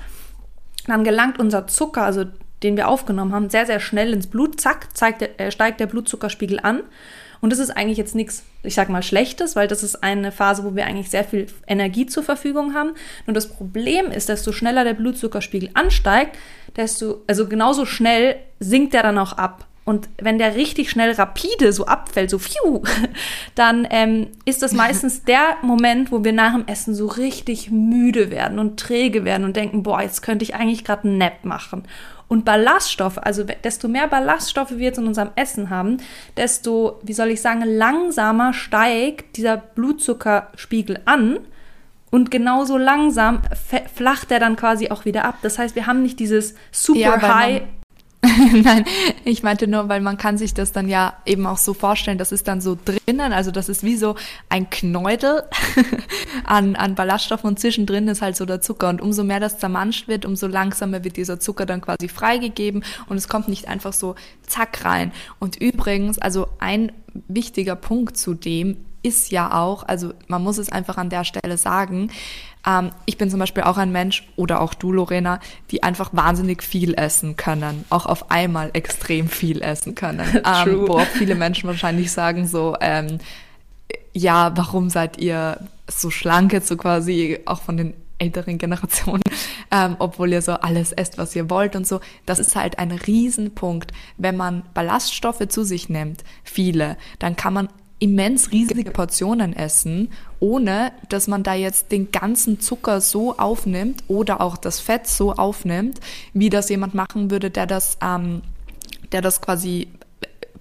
dann 0.88 1.04
gelangt 1.04 1.40
unser 1.40 1.68
Zucker, 1.68 2.04
also 2.04 2.25
den 2.63 2.78
wir 2.78 2.88
aufgenommen 2.88 3.34
haben, 3.34 3.50
sehr, 3.50 3.66
sehr 3.66 3.80
schnell 3.80 4.13
ins 4.13 4.28
Blut. 4.28 4.62
Zack, 4.62 4.96
zeigt, 4.96 5.22
äh, 5.40 5.51
steigt 5.51 5.80
der 5.80 5.88
Blutzuckerspiegel 5.88 6.60
an. 6.62 6.82
Und 7.42 7.52
das 7.52 7.60
ist 7.60 7.72
eigentlich 7.72 7.98
jetzt 7.98 8.16
nichts, 8.16 8.44
ich 8.64 8.76
sag 8.76 8.90
mal, 8.90 9.02
Schlechtes, 9.02 9.56
weil 9.56 9.68
das 9.68 9.82
ist 9.82 10.04
eine 10.04 10.32
Phase, 10.32 10.64
wo 10.64 10.76
wir 10.76 10.86
eigentlich 10.86 11.10
sehr 11.10 11.24
viel 11.24 11.48
Energie 11.68 12.06
zur 12.06 12.24
Verfügung 12.24 12.76
haben. 12.76 12.92
Nur 13.26 13.34
das 13.34 13.50
Problem 13.50 14.12
ist, 14.12 14.30
desto 14.30 14.52
schneller 14.52 14.84
der 14.84 14.94
Blutzuckerspiegel 14.94 15.72
ansteigt, 15.74 16.38
desto, 16.76 17.24
also 17.28 17.48
genauso 17.48 17.86
schnell 17.86 18.36
sinkt 18.60 18.94
er 18.94 19.04
dann 19.04 19.18
auch 19.18 19.34
ab. 19.34 19.66
Und 19.84 20.10
wenn 20.22 20.38
der 20.38 20.56
richtig 20.56 20.92
schnell 20.92 21.12
rapide 21.14 21.74
so 21.74 21.86
abfällt, 21.86 22.30
so 22.30 22.38
pfiuh, 22.38 22.84
dann 23.56 23.88
ähm, 23.90 24.28
ist 24.46 24.62
das 24.62 24.74
meistens 24.74 25.24
der 25.26 25.58
Moment, 25.64 26.12
wo 26.12 26.24
wir 26.24 26.34
nach 26.34 26.54
dem 26.54 26.68
Essen 26.68 26.94
so 26.94 27.08
richtig 27.08 27.72
müde 27.72 28.30
werden 28.30 28.60
und 28.60 28.80
träge 28.80 29.26
werden 29.26 29.44
und 29.44 29.56
denken, 29.56 29.82
boah, 29.82 30.02
jetzt 30.02 30.22
könnte 30.22 30.44
ich 30.44 30.54
eigentlich 30.54 30.84
gerade 30.84 31.08
einen 31.08 31.18
Nap 31.18 31.44
machen. 31.44 31.84
Und 32.32 32.46
Ballaststoffe, 32.46 33.18
also 33.18 33.44
desto 33.44 33.90
mehr 33.90 34.08
Ballaststoffe 34.08 34.72
wir 34.72 34.86
jetzt 34.86 34.98
in 34.98 35.06
unserem 35.06 35.32
Essen 35.36 35.70
haben, 35.70 35.98
desto, 36.38 37.02
wie 37.04 37.12
soll 37.12 37.28
ich 37.28 37.42
sagen, 37.42 37.62
langsamer 37.66 38.54
steigt 38.54 39.36
dieser 39.36 39.58
Blutzuckerspiegel 39.58 41.02
an. 41.04 41.40
Und 42.10 42.32
genauso 42.32 42.78
langsam 42.78 43.42
flacht 43.94 44.32
er 44.32 44.40
dann 44.40 44.56
quasi 44.56 44.90
auch 44.92 45.04
wieder 45.04 45.26
ab. 45.26 45.40
Das 45.42 45.60
heißt, 45.60 45.76
wir 45.76 45.88
haben 45.88 46.04
nicht 46.04 46.22
dieses 46.22 46.56
super 46.72 47.00
ja, 47.00 47.22
high 47.22 47.64
Nein, 48.54 48.86
ich 49.25 49.42
meinte 49.42 49.68
nur, 49.68 49.90
weil 49.90 50.00
man 50.00 50.18
kann 50.18 50.38
sich 50.38 50.54
das 50.54 50.72
dann 50.72 50.88
ja 50.88 51.13
eben 51.25 51.48
auch 51.48 51.58
so 51.58 51.74
vorstellen, 51.74 52.20
das 52.20 52.32
ist 52.32 52.48
dann 52.48 52.62
so 52.62 52.78
drinnen, 52.84 53.34
also 53.34 53.50
das 53.50 53.68
ist 53.68 53.84
wie 53.84 53.96
so 53.96 54.16
ein 54.48 54.70
Knäudel 54.70 55.44
an, 56.44 56.75
an 56.75 56.94
Ballaststoffen 56.94 57.48
und 57.48 57.60
zwischendrin 57.60 58.08
ist 58.08 58.22
halt 58.22 58.36
so 58.36 58.46
der 58.46 58.62
Zucker 58.62 58.90
und 58.90 59.01
umso 59.01 59.24
mehr 59.24 59.40
das 59.40 59.58
zermanscht 59.58 60.08
wird, 60.08 60.25
umso 60.25 60.46
langsamer 60.46 61.04
wird 61.04 61.18
dieser 61.18 61.40
Zucker 61.40 61.66
dann 61.66 61.82
quasi 61.82 62.08
freigegeben 62.08 62.84
und 63.08 63.18
es 63.18 63.28
kommt 63.28 63.48
nicht 63.48 63.68
einfach 63.68 63.94
so 63.94 64.13
zack 64.46 64.86
rein. 64.86 65.12
Und 65.40 65.56
übrigens, 65.56 66.20
also 66.20 66.48
ein 66.60 66.92
wichtiger 67.28 67.75
Punkt 67.75 68.18
zu 68.18 68.36
dem 68.36 68.78
ist 69.03 69.31
ja 69.31 69.60
auch, 69.60 69.84
also 69.88 70.13
man 70.27 70.43
muss 70.43 70.58
es 70.58 70.72
einfach 70.72 70.98
an 70.98 71.10
der 71.10 71.24
Stelle 71.24 71.58
sagen, 71.58 72.12
ähm, 72.67 72.91
ich 73.05 73.17
bin 73.17 73.29
zum 73.29 73.39
Beispiel 73.39 73.63
auch 73.63 73.77
ein 73.77 73.91
Mensch 73.91 74.27
oder 74.36 74.62
auch 74.62 74.74
du, 74.74 74.91
Lorena, 74.91 75.39
die 75.72 75.84
einfach 75.84 76.10
wahnsinnig 76.13 76.63
viel 76.63 76.93
essen 76.93 77.36
können, 77.36 77.86
auch 77.89 78.05
auf 78.05 78.29
einmal 78.31 78.70
extrem 78.74 79.27
viel 79.27 79.62
essen 79.62 79.96
können. 79.96 80.41
ähm, 80.46 80.88
wo 80.88 81.00
auch 81.00 81.08
viele 81.08 81.36
Menschen 81.36 81.67
wahrscheinlich 81.67 82.12
sagen 82.12 82.48
so, 82.48 82.75
ähm, 82.81 83.20
ja, 84.13 84.51
warum 84.55 84.89
seid 84.89 85.17
ihr 85.17 85.58
so 85.88 86.10
schlank 86.10 86.53
jetzt 86.53 86.67
so 86.67 86.77
quasi 86.77 87.39
auch 87.46 87.62
von 87.62 87.77
den 87.77 87.93
älteren 88.22 88.58
Generationen, 88.58 89.24
ähm, 89.72 89.96
obwohl 90.00 90.31
ihr 90.31 90.41
so 90.41 90.53
alles 90.53 90.91
esst, 90.91 91.17
was 91.17 91.36
ihr 91.36 91.50
wollt 91.50 91.75
und 91.75 91.88
so. 91.88 92.00
Das 92.25 92.38
ist 92.39 92.55
halt 92.55 92.77
ein 92.77 92.91
Riesenpunkt. 92.91 93.91
Wenn 94.17 94.38
man 94.38 94.63
Ballaststoffe 94.74 95.48
zu 95.48 95.63
sich 95.63 95.89
nimmt, 95.89 96.24
viele, 96.43 96.98
dann 97.20 97.36
kann 97.36 97.53
man 97.53 97.70
immens 98.01 98.51
riesige 98.51 98.89
Portionen 98.89 99.55
essen, 99.55 100.10
ohne 100.39 100.91
dass 101.10 101.27
man 101.27 101.43
da 101.43 101.53
jetzt 101.53 101.91
den 101.91 102.12
ganzen 102.12 102.60
Zucker 102.60 103.00
so 103.00 103.38
aufnimmt 103.38 104.03
oder 104.08 104.41
auch 104.41 104.58
das 104.58 104.79
Fett 104.79 105.05
so 105.05 105.34
aufnimmt, 105.34 106.00
wie 106.34 106.50
das 106.50 106.70
jemand 106.70 106.96
machen 106.96 107.29
würde, 107.29 107.51
der 107.51 107.67
das, 107.67 108.00
ähm, 108.01 108.41
der 109.12 109.22
das 109.22 109.39
quasi 109.39 109.88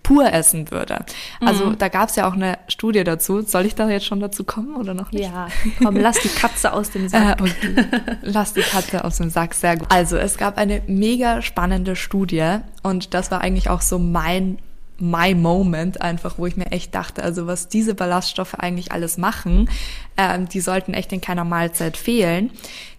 pur 0.02 0.30
essen 0.30 0.70
würde. 0.70 1.06
Also 1.40 1.66
mhm. 1.66 1.78
da 1.78 1.88
gab 1.88 2.10
es 2.10 2.16
ja 2.16 2.28
auch 2.28 2.34
eine 2.34 2.58
Studie 2.68 3.04
dazu. 3.04 3.40
Soll 3.40 3.64
ich 3.64 3.74
da 3.74 3.88
jetzt 3.88 4.04
schon 4.04 4.20
dazu 4.20 4.44
kommen 4.44 4.76
oder 4.76 4.92
noch 4.92 5.10
nicht? 5.10 5.24
Ja, 5.24 5.48
komm, 5.82 5.96
lass 5.96 6.20
die 6.20 6.28
Katze 6.28 6.74
aus 6.74 6.90
dem 6.90 7.08
Sack. 7.08 7.40
Äh, 7.40 7.42
okay. 7.42 7.86
lass 8.22 8.52
die 8.52 8.62
Katze 8.62 9.02
aus 9.02 9.16
dem 9.16 9.30
Sack, 9.30 9.54
sehr 9.54 9.78
gut. 9.78 9.90
Also 9.90 10.18
es 10.18 10.36
gab 10.36 10.58
eine 10.58 10.82
mega 10.86 11.40
spannende 11.40 11.96
Studie 11.96 12.58
und 12.82 13.14
das 13.14 13.30
war 13.30 13.40
eigentlich 13.40 13.70
auch 13.70 13.80
so 13.80 13.98
mein 13.98 14.58
my 15.00 15.34
moment 15.34 16.00
einfach, 16.00 16.38
wo 16.38 16.46
ich 16.46 16.56
mir 16.56 16.72
echt 16.72 16.94
dachte, 16.94 17.22
also 17.22 17.46
was 17.46 17.68
diese 17.68 17.94
Ballaststoffe 17.94 18.54
eigentlich 18.54 18.92
alles 18.92 19.18
machen, 19.18 19.68
ähm, 20.16 20.48
die 20.48 20.60
sollten 20.60 20.94
echt 20.94 21.12
in 21.12 21.20
keiner 21.20 21.44
Mahlzeit 21.44 21.96
fehlen. 21.96 22.50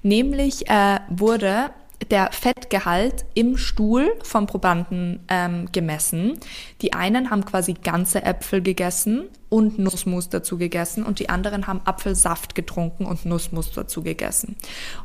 Nämlich 0.03 0.70
äh, 0.70 1.00
wurde 1.10 1.72
der 2.10 2.31
Fettgehalt 2.31 3.25
im 3.34 3.58
Stuhl 3.58 4.12
vom 4.24 4.48
Probanden 4.48 5.20
ähm, 5.27 5.72
gemessen. 5.72 6.39
Die 6.81 6.93
einen 6.93 7.29
haben 7.29 7.46
quasi 7.46 7.74
ganze 7.74 8.24
Äpfel 8.24 8.62
gegessen 8.62 9.29
und 9.50 9.77
Nussmus 9.77 10.29
dazu 10.29 10.58
gegessen 10.58 11.03
und 11.03 11.20
die 11.20 11.29
anderen 11.29 11.67
haben 11.67 11.81
Apfelsaft 11.86 12.55
getrunken 12.55 13.05
und 13.05 13.25
Nussmus 13.25 13.72
dazu 13.72 14.01
gegessen. 14.01 14.55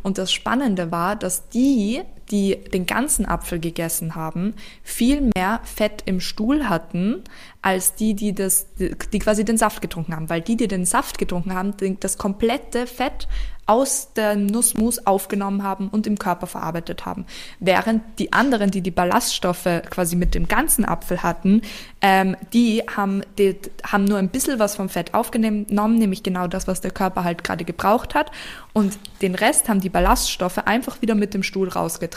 Und 0.03 0.19
das 0.19 0.33
Spannende 0.33 0.91
war, 0.91 1.17
dass 1.17 1.49
die, 1.49 2.03
die 2.31 2.57
den 2.57 2.87
ganzen 2.87 3.27
Apfel 3.27 3.61
gegessen 3.61 4.15
haben, 4.15 4.55
viel 4.83 5.31
mehr 5.35 5.61
Fett 5.65 6.03
im 6.07 6.21
Stuhl 6.21 6.69
hatten, 6.69 7.23
als 7.63 7.95
die, 7.95 8.15
die 8.15 8.35
das, 8.35 8.67
die 8.79 9.19
quasi 9.19 9.45
den 9.45 9.59
Saft 9.59 9.83
getrunken 9.83 10.15
haben. 10.15 10.31
Weil 10.31 10.41
die, 10.41 10.57
die 10.57 10.69
den 10.69 10.85
Saft 10.85 11.19
getrunken 11.19 11.55
haben, 11.55 11.75
das 12.01 12.19
komplette 12.19 12.87
Fett 12.87 13.29
aus 13.67 14.13
der 14.15 14.37
Nussmus 14.37 15.07
aufgenommen 15.07 15.65
haben 15.65 15.89
und 15.89 16.07
im 16.07 16.19
Körper 16.19 16.47
verarbeitet 16.47 17.05
haben. 17.05 17.27
Während 17.59 18.03
die 18.21 18.33
anderen, 18.33 18.71
die 18.71 18.81
die 18.81 18.93
Ballaststoffe 18.93 19.83
quasi 19.91 20.15
mit 20.15 20.37
dem 20.37 20.47
ganzen 20.47 20.85
Apfel 20.85 21.25
hatten, 21.25 21.63
ähm, 22.01 22.37
die, 22.53 22.85
haben, 22.97 23.23
die 23.39 23.57
haben 23.85 24.05
nur 24.05 24.19
ein 24.19 24.29
bisschen 24.29 24.61
was 24.61 24.77
vom 24.77 24.89
Fett 24.89 25.15
aufgenommen, 25.15 25.67
nämlich 25.99 26.23
genau 26.23 26.47
das, 26.47 26.69
was 26.69 26.81
der 26.81 26.93
Körper 26.93 27.25
halt 27.25 27.43
gerade 27.43 27.65
gebraucht 27.65 28.15
hat. 28.15 28.31
Und 28.73 28.99
den 29.21 29.35
Rest 29.35 29.69
haben 29.69 29.81
die 29.81 29.89
Ballaststoffe 29.89 30.59
einfach 30.59 31.03
wieder 31.03 31.17
mit 31.17 31.35
dem 31.35 31.43
Stuhl 31.43 31.69
rausgetragen. 31.69 32.16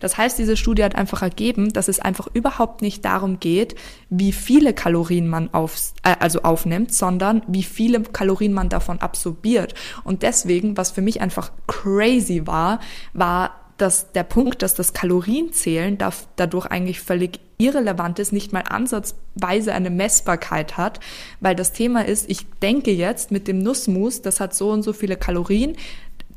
Das 0.00 0.16
heißt, 0.16 0.38
diese 0.38 0.56
Studie 0.56 0.84
hat 0.84 0.94
einfach 0.94 1.22
ergeben, 1.22 1.72
dass 1.72 1.88
es 1.88 2.00
einfach 2.00 2.28
überhaupt 2.32 2.82
nicht 2.82 3.04
darum 3.04 3.40
geht, 3.40 3.74
wie 4.08 4.32
viele 4.32 4.74
Kalorien 4.74 5.28
man 5.28 5.52
auf, 5.52 5.76
äh, 6.02 6.16
also 6.20 6.42
aufnimmt, 6.42 6.92
sondern 6.92 7.42
wie 7.46 7.62
viele 7.62 8.00
Kalorien 8.02 8.52
man 8.52 8.68
davon 8.68 9.00
absorbiert. 9.00 9.74
Und 10.04 10.22
deswegen, 10.22 10.76
was 10.76 10.90
für 10.90 11.02
mich 11.02 11.20
einfach 11.20 11.52
crazy 11.66 12.46
war, 12.46 12.80
war 13.12 13.60
dass 13.80 14.12
der 14.12 14.24
Punkt, 14.24 14.60
dass 14.60 14.74
das 14.74 14.92
Kalorienzählen 14.92 15.96
dadurch 16.36 16.66
eigentlich 16.66 17.00
völlig 17.00 17.40
irrelevant 17.56 18.18
ist, 18.18 18.32
nicht 18.32 18.52
mal 18.52 18.64
ansatzweise 18.68 19.72
eine 19.72 19.90
Messbarkeit 19.90 20.76
hat, 20.76 21.00
weil 21.40 21.54
das 21.54 21.72
Thema 21.72 22.04
ist, 22.04 22.28
ich 22.28 22.46
denke 22.62 22.90
jetzt 22.90 23.30
mit 23.30 23.48
dem 23.48 23.58
Nussmus, 23.58 24.20
das 24.20 24.40
hat 24.40 24.54
so 24.54 24.70
und 24.70 24.82
so 24.82 24.92
viele 24.92 25.16
Kalorien, 25.16 25.76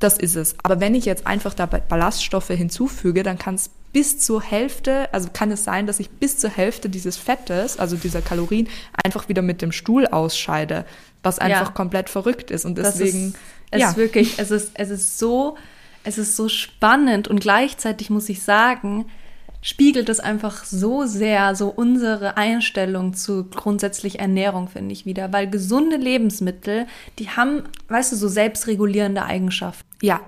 das 0.04 0.18
ist 0.18 0.36
es. 0.36 0.56
Aber 0.64 0.80
wenn 0.80 0.96
ich 0.96 1.06
jetzt 1.06 1.26
einfach 1.26 1.54
da 1.54 1.66
Ballaststoffe 1.66 2.50
hinzufüge, 2.50 3.24
dann 3.24 3.38
kann 3.38 3.56
es 3.56 3.70
bis 3.94 4.20
zur 4.20 4.42
Hälfte, 4.42 5.14
also 5.14 5.30
kann 5.32 5.52
es 5.52 5.64
sein, 5.64 5.88
dass 5.88 6.00
ich 6.00 6.10
bis 6.10 6.38
zur 6.38 6.50
Hälfte 6.50 6.90
dieses 6.90 7.16
Fettes, 7.16 7.80
also 7.80 7.96
dieser 7.96 8.22
Kalorien, 8.22 8.68
einfach 9.04 9.30
wieder 9.30 9.42
mit 9.42 9.62
dem 9.62 9.72
Stuhl 9.72 10.08
ausscheide, 10.08 10.86
was 11.22 11.40
einfach 11.40 11.68
ja. 11.68 11.74
komplett 11.74 12.10
verrückt 12.10 12.52
ist. 12.52 12.66
Und 12.66 12.78
deswegen. 12.78 13.30
Ist, 13.30 13.38
es 13.72 13.82
ja. 13.82 13.90
ist 13.90 13.98
wirklich, 13.98 14.40
es 14.40 14.52
ist, 14.52 14.72
es 14.76 14.90
ist 14.90 15.18
so, 15.18 15.58
es 16.04 16.18
ist 16.18 16.36
so 16.36 16.50
spannend 16.50 17.28
und 17.28 17.40
gleichzeitig 17.40 18.10
muss 18.10 18.30
ich 18.30 18.44
sagen, 18.44 19.06
spiegelt 19.64 20.10
es 20.10 20.20
einfach 20.20 20.66
so 20.66 21.06
sehr 21.06 21.56
so 21.56 21.70
unsere 21.70 22.38
Einstellung 22.38 23.14
zu 23.14 23.46
grundsätzlich 23.46 24.20
Ernährung, 24.20 24.68
finde 24.68 24.94
ich 24.94 25.06
wieder. 25.06 25.34
Weil 25.34 25.50
gesunde 25.50 25.96
Lebensmittel, 25.96 26.86
die 27.18 27.30
haben, 27.30 27.64
weißt 27.88 28.12
du, 28.12 28.16
so 28.18 28.28
selbstregulierende 28.28 29.24
Eigenschaften. 29.24 29.88
Ja, 30.04 30.20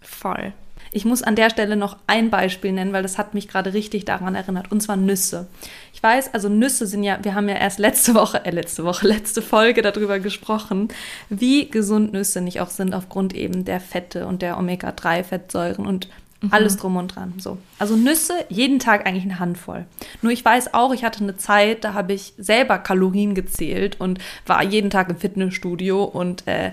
voll. 0.00 0.52
Ich 0.92 1.04
muss 1.04 1.24
an 1.24 1.34
der 1.34 1.50
Stelle 1.50 1.74
noch 1.74 1.96
ein 2.06 2.30
Beispiel 2.30 2.70
nennen, 2.70 2.92
weil 2.92 3.02
das 3.02 3.18
hat 3.18 3.34
mich 3.34 3.48
gerade 3.48 3.74
richtig 3.74 4.04
daran 4.04 4.36
erinnert, 4.36 4.70
und 4.70 4.80
zwar 4.80 4.94
Nüsse. 4.94 5.48
Ich 5.92 6.00
weiß, 6.00 6.32
also 6.34 6.48
Nüsse 6.48 6.86
sind 6.86 7.02
ja, 7.02 7.18
wir 7.22 7.34
haben 7.34 7.48
ja 7.48 7.56
erst 7.56 7.80
letzte 7.80 8.14
Woche, 8.14 8.44
äh, 8.44 8.50
letzte 8.50 8.84
Woche, 8.84 9.08
letzte 9.08 9.42
Folge 9.42 9.82
darüber 9.82 10.20
gesprochen, 10.20 10.88
wie 11.30 11.68
gesund 11.68 12.12
Nüsse 12.12 12.40
nicht 12.42 12.60
auch 12.60 12.70
sind 12.70 12.94
aufgrund 12.94 13.34
eben 13.34 13.64
der 13.64 13.80
Fette 13.80 14.28
und 14.28 14.40
der 14.40 14.56
Omega-3-Fettsäuren 14.56 15.84
und 15.84 16.08
Mhm. 16.44 16.52
Alles 16.52 16.76
drum 16.76 16.96
und 16.96 17.08
dran. 17.08 17.34
So. 17.38 17.58
Also 17.78 17.96
Nüsse, 17.96 18.34
jeden 18.48 18.78
Tag 18.78 19.06
eigentlich 19.06 19.24
eine 19.24 19.38
Handvoll. 19.38 19.86
Nur 20.20 20.32
ich 20.32 20.44
weiß 20.44 20.74
auch, 20.74 20.92
ich 20.92 21.04
hatte 21.04 21.22
eine 21.22 21.36
Zeit, 21.36 21.84
da 21.84 21.94
habe 21.94 22.12
ich 22.12 22.34
selber 22.36 22.78
Kalorien 22.78 23.34
gezählt 23.34 23.98
und 23.98 24.18
war 24.46 24.62
jeden 24.62 24.90
Tag 24.90 25.08
im 25.08 25.16
Fitnessstudio 25.16 26.04
und 26.04 26.46
äh, 26.46 26.72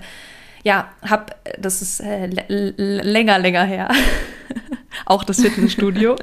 ja, 0.62 0.90
hab, 1.02 1.36
das 1.58 1.82
ist 1.82 2.00
äh, 2.00 2.26
länger, 2.26 3.38
länger 3.38 3.64
her. 3.64 3.88
auch 5.06 5.24
das 5.24 5.40
Fitnessstudio. 5.40 6.16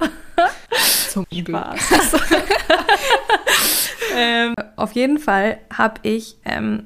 Zum 1.10 1.26
Spaß. 1.32 2.14
ähm, 4.16 4.54
auf 4.76 4.94
jeden 4.94 5.20
Fall 5.20 5.58
habe 5.76 6.00
ich 6.04 6.38
ähm, 6.46 6.86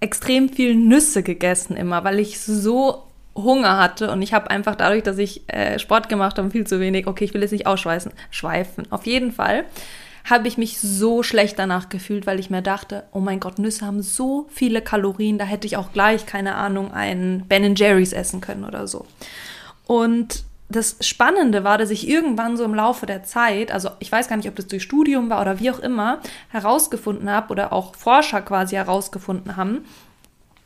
extrem 0.00 0.48
viel 0.48 0.74
Nüsse 0.74 1.22
gegessen 1.22 1.76
immer, 1.76 2.04
weil 2.04 2.20
ich 2.20 2.40
so 2.40 3.04
Hunger 3.34 3.78
hatte 3.78 4.10
und 4.10 4.22
ich 4.22 4.32
habe 4.34 4.50
einfach 4.50 4.74
dadurch, 4.74 5.02
dass 5.02 5.18
ich 5.18 5.42
äh, 5.48 5.78
Sport 5.78 6.08
gemacht 6.08 6.38
habe, 6.38 6.50
viel 6.50 6.66
zu 6.66 6.80
wenig, 6.80 7.06
okay, 7.06 7.24
ich 7.24 7.34
will 7.34 7.42
jetzt 7.42 7.52
nicht 7.52 7.66
ausschweißen, 7.66 8.12
schweifen. 8.30 8.90
Auf 8.90 9.06
jeden 9.06 9.32
Fall 9.32 9.64
habe 10.30 10.48
ich 10.48 10.58
mich 10.58 10.78
so 10.80 11.22
schlecht 11.22 11.58
danach 11.58 11.88
gefühlt, 11.88 12.26
weil 12.26 12.38
ich 12.38 12.50
mir 12.50 12.62
dachte, 12.62 13.04
oh 13.12 13.20
mein 13.20 13.40
Gott, 13.40 13.58
Nüsse 13.58 13.86
haben 13.86 14.02
so 14.02 14.46
viele 14.50 14.82
Kalorien, 14.82 15.38
da 15.38 15.44
hätte 15.44 15.66
ich 15.66 15.76
auch 15.76 15.92
gleich, 15.92 16.26
keine 16.26 16.54
Ahnung, 16.54 16.92
einen 16.92 17.46
Ben 17.46 17.74
Jerry's 17.74 18.12
essen 18.12 18.40
können 18.40 18.64
oder 18.64 18.86
so. 18.86 19.06
Und 19.86 20.44
das 20.68 20.96
Spannende 21.00 21.64
war, 21.64 21.78
dass 21.78 21.90
ich 21.90 22.06
irgendwann 22.06 22.58
so 22.58 22.64
im 22.64 22.74
Laufe 22.74 23.06
der 23.06 23.24
Zeit, 23.24 23.72
also 23.72 23.90
ich 24.00 24.12
weiß 24.12 24.28
gar 24.28 24.36
nicht, 24.36 24.48
ob 24.48 24.56
das 24.56 24.66
durch 24.66 24.82
Studium 24.82 25.30
war 25.30 25.40
oder 25.40 25.60
wie 25.60 25.70
auch 25.70 25.78
immer, 25.78 26.20
herausgefunden 26.50 27.30
habe 27.30 27.50
oder 27.50 27.72
auch 27.72 27.94
Forscher 27.94 28.42
quasi 28.42 28.76
herausgefunden 28.76 29.56
haben, 29.56 29.86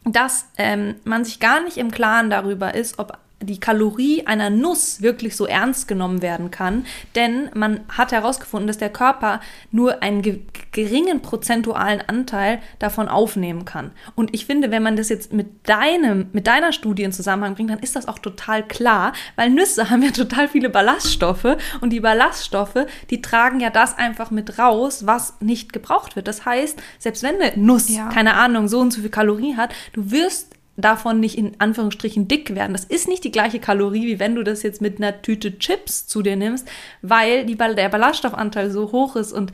dass 0.05 0.47
ähm, 0.59 0.97
man 1.05 1.25
sich 1.25 1.39
gar 1.39 1.63
nicht 1.63 1.77
im 1.77 1.93
Klaren 1.93 2.31
darüber 2.31 2.75
ist, 2.75 2.99
ob 2.99 3.17
die 3.43 3.61
Kalorie 3.61 4.27
einer 4.27 4.51
Nuss 4.51 5.03
wirklich 5.03 5.37
so 5.37 5.47
ernst 5.47 5.89
genommen 5.89 6.23
werden 6.23 6.51
kann, 6.51 6.87
denn 7.15 7.51
man 7.55 7.81
hat 7.89 8.13
herausgefunden, 8.13 8.67
dass 8.67 8.79
der 8.79 8.91
Körper 8.91 9.41
nur 9.71 10.03
einen 10.03 10.23
ge 10.23 10.41
geringen 10.73 11.21
prozentualen 11.21 12.01
Anteil 12.01 12.59
davon 12.79 13.09
aufnehmen 13.09 13.67
kann. 13.67 13.91
Und 14.15 14.33
ich 14.35 14.47
finde, 14.47 14.71
wenn 14.71 14.83
man 14.83 14.97
das 14.97 15.11
jetzt 15.11 15.31
mit 15.31 15.69
deinem, 15.69 16.29
mit 16.33 16.47
deiner 16.47 16.73
Studie 16.73 17.03
in 17.03 17.13
Zusammenhang 17.13 17.55
bringt, 17.55 17.69
dann 17.69 17.81
ist 17.81 17.95
das 17.95 18.09
auch 18.09 18.19
total 18.19 18.67
klar, 18.67 19.13
weil 19.37 19.51
Nüsse 19.51 19.91
haben 19.91 20.03
ja 20.03 20.13
total 20.13 20.49
viele 20.49 20.71
Ballaststoffe 20.71 21.59
und 21.83 21.91
die 21.91 22.01
Ballaststoffe, 22.01 22.87
die 23.11 23.21
tragen 23.21 23.61
ja 23.61 23.69
das 23.69 23.99
einfach 23.99 24.31
mit 24.31 24.59
raus, 24.59 25.07
was 25.07 25.35
nicht 25.41 25.75
gebraucht 25.75 26.17
wird. 26.17 26.27
Das 26.27 26.47
heißt, 26.47 26.81
selbst 26.99 27.23
wenn 27.23 27.41
eine 27.41 27.53
Nuss, 27.57 27.91
ja. 27.91 28.09
keine 28.09 28.35
Ahnung, 28.35 28.69
so 28.69 28.81
und 28.81 28.93
so 28.93 29.03
viel 29.03 29.11
Kalorien 29.11 29.59
hat, 29.59 29.75
du 29.93 30.11
wirst 30.11 30.52
davon 30.77 31.21
nicht 31.21 31.37
in 31.37 31.53
Anführungsstrichen 31.59 32.29
dick 32.29 32.55
werden. 32.55 32.73
Das 32.73 32.85
ist 32.85 33.09
nicht 33.09 33.25
die 33.25 33.31
gleiche 33.31 33.61
Kalorie, 33.61 34.07
wie 34.07 34.19
wenn 34.19 34.35
du 34.35 34.43
das 34.43 34.63
jetzt 34.63 34.81
mit 34.81 34.99
einer 34.99 35.21
Tüte 35.23 35.59
Chips 35.59 36.07
zu 36.07 36.23
dir 36.23 36.37
nimmst, 36.37 36.67
weil 37.03 37.45
die, 37.45 37.57
der 37.57 37.89
Ballaststoffanteil 37.89 38.71
so 38.71 38.91
hoch 38.93 39.17
ist. 39.17 39.33
Und 39.33 39.53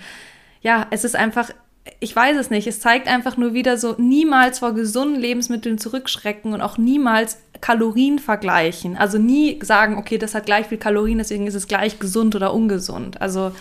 ja, 0.63 0.87
es 0.91 1.05
ist 1.05 1.17
einfach, 1.17 1.51
ich 1.99 2.15
weiß 2.15 2.37
es 2.37 2.51
nicht, 2.51 2.67
es 2.67 2.81
zeigt 2.81 3.09
einfach 3.09 3.37
nur 3.37 3.53
wieder 3.53 3.77
so, 3.79 3.97
niemals 3.99 4.61
vor 4.61 4.75
gesunden 4.75 5.21
Lebensmitteln 5.21 5.79
zurückschrecken 5.79 6.53
und 6.53 6.61
auch 6.61 6.79
niemals 6.79 7.39
Kalorien 7.61 8.21
vergleichen. 8.21 8.97
Also 8.97 9.19
nie 9.19 9.59
sagen, 9.63 9.99
okay, 9.99 10.19
das 10.19 10.35
hat 10.35 10.47
gleich 10.47 10.67
viel 10.67 10.79
Kalorien, 10.79 11.19
deswegen 11.19 11.49
ist 11.49 11.55
es 11.55 11.67
gleich 11.67 11.99
gesund 11.99 12.37
oder 12.37 12.55
ungesund. 12.55 13.21
Also 13.21 13.53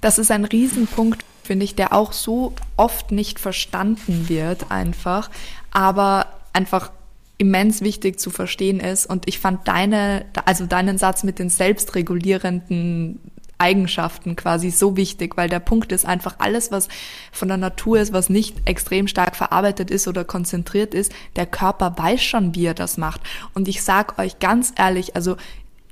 das 0.00 0.18
ist 0.18 0.30
ein 0.30 0.44
Riesenpunkt, 0.44 1.24
finde 1.42 1.64
ich, 1.64 1.74
der 1.74 1.92
auch 1.92 2.12
so 2.12 2.52
oft 2.76 3.12
nicht 3.12 3.38
verstanden 3.38 4.28
wird 4.28 4.70
einfach, 4.70 5.30
aber 5.70 6.26
einfach 6.52 6.90
immens 7.38 7.80
wichtig 7.80 8.20
zu 8.20 8.30
verstehen 8.30 8.80
ist. 8.80 9.06
Und 9.06 9.26
ich 9.26 9.38
fand 9.38 9.66
deine, 9.66 10.26
also 10.44 10.66
deinen 10.66 10.98
Satz 10.98 11.24
mit 11.24 11.38
den 11.38 11.48
selbstregulierenden 11.48 13.18
Eigenschaften 13.60 14.36
quasi 14.36 14.70
so 14.70 14.96
wichtig, 14.96 15.36
weil 15.36 15.48
der 15.48 15.60
Punkt 15.60 15.92
ist 15.92 16.06
einfach 16.06 16.36
alles, 16.38 16.72
was 16.72 16.88
von 17.30 17.48
der 17.48 17.56
Natur 17.58 18.00
ist, 18.00 18.12
was 18.12 18.30
nicht 18.30 18.56
extrem 18.64 19.06
stark 19.06 19.36
verarbeitet 19.36 19.90
ist 19.90 20.08
oder 20.08 20.24
konzentriert 20.24 20.94
ist, 20.94 21.12
der 21.36 21.46
Körper 21.46 21.96
weiß 21.96 22.22
schon, 22.22 22.54
wie 22.54 22.66
er 22.66 22.74
das 22.74 22.96
macht. 22.96 23.20
Und 23.54 23.68
ich 23.68 23.82
sag 23.82 24.18
euch 24.18 24.38
ganz 24.38 24.72
ehrlich, 24.76 25.14
also 25.14 25.36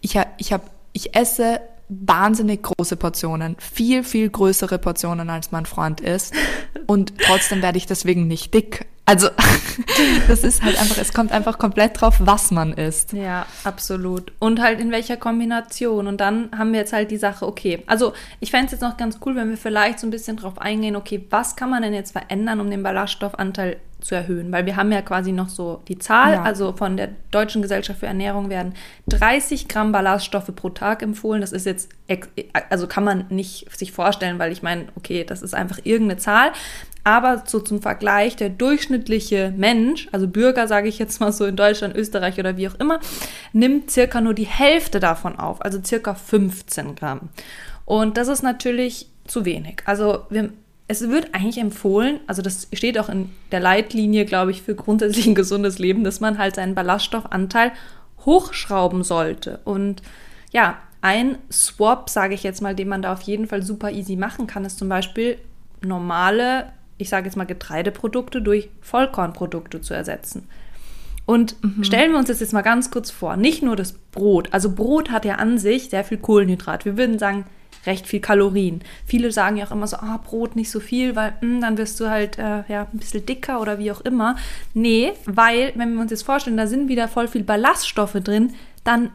ich, 0.01 0.19
ich 0.39 0.53
habe, 0.53 0.65
ich 0.93 1.15
esse 1.15 1.61
wahnsinnig 1.89 2.63
große 2.63 2.97
Portionen, 2.97 3.57
viel, 3.59 4.05
viel 4.05 4.29
größere 4.29 4.79
Portionen, 4.79 5.31
als 5.31 5.53
mein 5.53 5.67
Freund 5.67 6.01
ist. 6.01 6.35
Und 6.87 7.15
trotzdem 7.19 7.63
werde 7.63 7.79
ich 7.79 7.87
deswegen 7.87 8.29
nicht 8.29 8.53
dick. 8.55 8.87
Also 9.09 9.29
das 10.29 10.45
ist 10.45 10.63
halt 10.63 10.79
einfach, 10.79 10.99
es 10.99 11.15
kommt 11.15 11.33
einfach 11.33 11.59
komplett 11.59 11.99
drauf, 11.99 12.17
was 12.19 12.51
man 12.51 12.75
isst. 12.75 13.15
Ja, 13.15 13.47
absolut. 13.65 14.33
Und 14.39 14.61
halt 14.61 14.81
in 14.81 14.91
welcher 14.91 15.17
Kombination. 15.17 16.07
Und 16.07 16.21
dann 16.21 16.51
haben 16.57 16.73
wir 16.73 16.81
jetzt 16.81 16.93
halt 16.93 17.11
die 17.11 17.17
Sache, 17.17 17.47
okay, 17.47 17.83
also 17.87 18.13
ich 18.41 18.51
fände 18.51 18.67
es 18.67 18.73
jetzt 18.73 18.83
noch 18.83 18.99
ganz 18.99 19.19
cool, 19.25 19.35
wenn 19.35 19.49
wir 19.49 19.57
vielleicht 19.57 19.99
so 19.99 20.07
ein 20.07 20.11
bisschen 20.11 20.37
drauf 20.37 20.59
eingehen, 20.59 20.95
okay, 20.95 21.25
was 21.31 21.57
kann 21.57 21.71
man 21.71 21.83
denn 21.83 21.95
jetzt 21.95 22.13
verändern, 22.13 22.61
um 22.61 22.69
den 22.71 22.83
Ballaststoffanteil 22.83 23.79
zu 24.01 24.15
erhöhen, 24.15 24.53
weil 24.53 24.65
wir 24.65 24.77
haben 24.77 24.93
ja 24.93 25.03
quasi 25.03 25.33
noch 25.33 25.49
so 25.49 25.83
die 25.89 25.99
Zahl, 25.99 26.35
ja. 26.35 26.43
also 26.43 26.73
von 26.73 26.97
der 26.97 27.11
Deutschen 27.31 27.63
Gesellschaft 27.63 28.01
für 28.01 28.07
Ernährung 28.07 28.49
werden 28.49 28.75
30 29.09 29.69
Gramm 29.69 29.91
Ballaststoffe 29.91 30.55
pro 30.55 30.71
Tag 30.71 31.03
empfohlen. 31.03 31.41
Das 31.41 31.53
ist 31.53 31.67
jetzt, 31.67 31.91
also 32.71 32.87
kann 32.87 33.05
man 33.05 33.27
nicht 33.29 33.67
sich 33.77 33.93
vorstellen, 33.93 34.39
weil 34.39 34.53
ich 34.53 34.63
meine, 34.63 34.87
okay, 34.95 35.25
das 35.25 35.43
ist 35.43 35.55
einfach 35.55 35.81
irgendeine 35.83 36.19
Zahl. 36.19 36.53
Aber 37.03 37.45
so 37.47 37.59
zum 37.61 37.81
Vergleich, 37.81 38.37
der 38.37 38.51
durchschnittliche 38.51 39.53
Mensch, 39.57 40.09
also 40.13 40.29
Bürger, 40.29 40.69
sage 40.69 40.89
ich 40.89 40.99
jetzt 40.99 41.21
mal 41.21 41.33
so 41.33 41.47
in 41.47 41.57
Deutschland, 41.57 41.97
Österreich 41.97 42.39
oder 42.39 42.57
wie 42.57 42.69
auch 42.69 42.75
immer, 42.75 43.01
nimmt 43.53 43.91
circa 43.91 44.21
nur 44.21 44.35
die 44.35 44.47
Hälfte 44.47 45.01
davon 45.01 45.39
auf, 45.39 45.65
also 45.65 45.81
circa 45.83 46.15
15 46.15 46.95
Gramm. 46.95 47.31
Und 47.85 48.17
das 48.17 48.29
ist 48.29 48.43
natürlich 48.43 49.09
zu 49.27 49.45
wenig. 49.45 49.83
Also 49.87 50.27
wir 50.29 50.51
es 50.89 51.07
wird 51.09 51.35
eigentlich 51.35 51.59
empfohlen, 51.59 52.21
also 52.27 52.41
das 52.41 52.67
steht 52.73 52.99
auch 52.99 53.11
in 53.11 53.31
der 53.53 53.61
Leitlinie, 53.61 54.25
glaube 54.25 54.51
ich, 54.51 54.63
für 54.63 54.75
grundsätzlich 54.75 55.27
ein 55.27 55.35
gesundes 55.35 55.79
Leben, 55.79 56.03
dass 56.03 56.21
man 56.21 56.39
halt 56.39 56.55
seinen 56.57 56.75
Ballaststoffanteil 56.75 57.73
hochschrauben 58.25 59.05
sollte. 59.05 59.61
Und 59.65 60.03
ja, 60.51 60.79
ein 61.03 61.37
Swap, 61.53 62.09
sage 62.09 62.35
ich 62.35 62.43
jetzt 62.43 62.63
mal, 62.63 62.75
den 62.75 62.89
man 62.89 63.03
da 63.03 63.13
auf 63.13 63.21
jeden 63.23 63.47
Fall 63.47 63.63
super 63.63 63.93
easy 63.93 64.17
machen 64.17 64.47
kann, 64.47 64.65
ist 64.65 64.79
zum 64.79 64.89
Beispiel 64.89 65.37
normale, 65.83 66.73
ich 66.97 67.11
sage 67.11 67.27
jetzt 67.27 67.37
mal 67.37 67.45
Getreideprodukte 67.45 68.41
durch 68.41 68.71
Vollkornprodukte 68.81 69.83
zu 69.83 69.93
ersetzen. 69.93 70.49
Und 71.27 71.63
mhm. 71.63 71.85
stellen 71.85 72.13
wir 72.13 72.19
uns 72.19 72.29
das 72.29 72.41
jetzt 72.41 72.55
mal 72.55 72.63
ganz 72.63 72.91
kurz 72.91 73.11
vor, 73.11 73.37
nicht 73.37 73.63
nur 73.63 73.77
das 73.77 73.93
Brot. 73.93 74.49
Also 74.53 74.75
Brot 74.75 75.11
hat 75.11 75.27
ja 75.27 75.35
an 75.35 75.59
sich 75.59 75.91
sehr 75.91 76.03
viel 76.03 76.17
Kohlenhydrat. 76.17 76.87
Wir 76.87 76.97
würden 76.97 77.19
sagen, 77.19 77.45
recht 77.89 78.07
viel 78.07 78.21
Kalorien. 78.21 78.83
Viele 79.07 79.33
sagen 79.33 79.57
ja 79.57 79.67
auch 79.67 79.73
immer 79.73 79.87
so, 79.87 79.97
ah, 79.97 80.21
Brot 80.23 80.55
nicht 80.55 80.71
so 80.71 80.79
viel, 80.79 81.17
weil 81.17 81.33
mh, 81.41 81.41
hm, 81.41 81.61
dann 81.61 81.79
wirst 81.79 81.99
du 81.99 82.09
halt 82.09 82.39
äh, 82.39 82.63
ja, 82.69 82.87
ein 82.93 82.99
bisschen 82.99 83.27
dicker 83.27 83.61
oder 83.61 83.79
wie 83.79 83.91
auch 83.91 84.03
immer. 84.03 84.37
Nee, 84.75 85.13
weil, 85.25 85.73
wenn 85.75 85.95
wir 85.95 86.01
uns 86.01 86.11
jetzt 86.11 86.23
vorstellen, 86.23 86.57
da 86.57 86.67
sind 86.67 86.89
wieder 86.89 87.09
voll 87.09 87.27
viel 87.27 87.43
Ballaststoffe 87.43 88.19
drin, 88.23 88.55
dann 88.85 89.11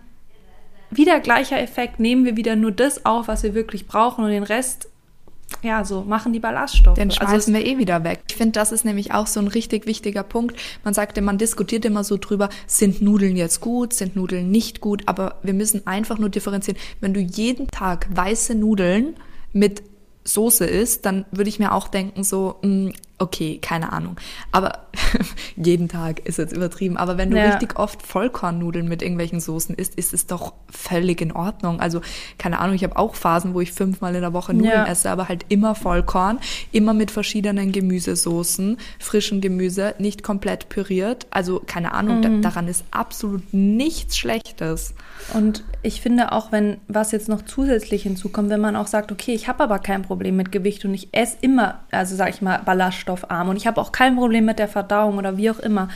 wieder 0.91 1.19
gleicher 1.19 1.59
Effekt, 1.59 1.99
nehmen 1.99 2.25
wir 2.25 2.35
wieder 2.35 2.55
nur 2.55 2.71
das 2.71 3.05
auf, 3.05 3.27
was 3.27 3.43
wir 3.43 3.53
wirklich 3.53 3.87
brauchen 3.87 4.23
und 4.23 4.31
den 4.31 4.43
Rest 4.43 4.89
ja, 5.61 5.85
so 5.85 6.01
machen 6.01 6.33
die 6.33 6.39
Ballaststoffe. 6.39 6.95
Den 6.95 7.11
schmeißen 7.11 7.53
also, 7.53 7.53
wir 7.53 7.65
eh 7.65 7.77
wieder 7.77 8.03
weg. 8.03 8.21
Ich 8.29 8.35
finde, 8.35 8.53
das 8.53 8.71
ist 8.71 8.85
nämlich 8.85 9.13
auch 9.13 9.27
so 9.27 9.39
ein 9.39 9.47
richtig 9.47 9.85
wichtiger 9.85 10.23
Punkt. 10.23 10.59
Man 10.83 10.93
sagte, 10.93 11.21
man 11.21 11.37
diskutiert 11.37 11.85
immer 11.85 12.03
so 12.03 12.17
drüber, 12.17 12.49
sind 12.67 13.01
Nudeln 13.01 13.35
jetzt 13.35 13.61
gut, 13.61 13.93
sind 13.93 14.15
Nudeln 14.15 14.51
nicht 14.51 14.81
gut, 14.81 15.03
aber 15.05 15.39
wir 15.43 15.53
müssen 15.53 15.85
einfach 15.87 16.17
nur 16.17 16.29
differenzieren. 16.29 16.79
Wenn 16.99 17.13
du 17.13 17.19
jeden 17.19 17.67
Tag 17.67 18.07
weiße 18.13 18.55
Nudeln 18.55 19.15
mit 19.51 19.83
Soße 20.25 20.65
isst, 20.65 21.05
dann 21.05 21.25
würde 21.31 21.49
ich 21.49 21.59
mir 21.59 21.73
auch 21.73 21.87
denken, 21.87 22.23
so, 22.23 22.55
mh, 22.61 22.67
mm, 22.67 22.93
okay, 23.19 23.59
keine 23.61 23.93
Ahnung. 23.93 24.17
Aber 24.51 24.79
jeden 25.55 25.87
Tag 25.87 26.19
ist 26.25 26.37
jetzt 26.37 26.55
übertrieben. 26.55 26.97
Aber 26.97 27.17
wenn 27.17 27.31
du 27.31 27.37
ja. 27.37 27.51
richtig 27.51 27.77
oft 27.77 28.05
Vollkornnudeln 28.05 28.87
mit 28.87 29.01
irgendwelchen 29.01 29.39
Soßen 29.39 29.75
isst, 29.75 29.95
ist 29.95 30.13
es 30.13 30.27
doch 30.27 30.53
völlig 30.69 31.21
in 31.21 31.31
Ordnung. 31.31 31.79
Also, 31.79 32.01
keine 32.37 32.59
Ahnung, 32.59 32.75
ich 32.75 32.83
habe 32.83 32.97
auch 32.97 33.15
Phasen, 33.15 33.53
wo 33.53 33.61
ich 33.61 33.71
fünfmal 33.71 34.15
in 34.15 34.21
der 34.21 34.33
Woche 34.33 34.53
Nudeln 34.53 34.73
ja. 34.73 34.85
esse, 34.85 35.09
aber 35.09 35.29
halt 35.29 35.45
immer 35.49 35.75
Vollkorn, 35.75 36.39
immer 36.71 36.93
mit 36.93 37.11
verschiedenen 37.11 37.71
Gemüsesoßen, 37.71 38.77
frischen 38.99 39.41
Gemüse, 39.41 39.95
nicht 39.99 40.23
komplett 40.23 40.69
püriert. 40.69 41.27
Also, 41.31 41.61
keine 41.65 41.93
Ahnung, 41.93 42.17
mhm. 42.17 42.41
da, 42.41 42.49
daran 42.49 42.67
ist 42.67 42.83
absolut 42.91 43.53
nichts 43.53 44.17
Schlechtes. 44.17 44.93
Und 45.33 45.63
ich 45.81 46.01
finde 46.01 46.31
auch, 46.31 46.51
wenn 46.51 46.77
was 46.87 47.11
jetzt 47.11 47.29
noch 47.29 47.43
zusätzlich 47.43 48.03
hinzukommt, 48.03 48.49
wenn 48.49 48.61
man 48.61 48.75
auch 48.75 48.87
sagt, 48.87 49.11
okay, 49.11 49.33
ich 49.33 49.47
habe 49.47 49.63
aber 49.63 49.79
kein 49.79 50.01
Problem 50.01 50.35
mit 50.35 50.51
Gewicht 50.51 50.83
und 50.85 50.93
ich 50.93 51.09
esse 51.11 51.37
immer, 51.41 51.79
also 51.91 52.15
sage 52.15 52.31
ich 52.31 52.41
mal, 52.41 52.61
ballaststoffarm 53.13 53.49
und 53.49 53.57
ich 53.57 53.67
habe 53.67 53.79
auch 53.79 53.91
kein 53.91 54.15
Problem 54.15 54.45
mit 54.45 54.59
der 54.59 54.67
Verdauung 54.67 55.17
oder 55.17 55.37
wie 55.37 55.49
auch 55.49 55.59
immer, 55.59 55.89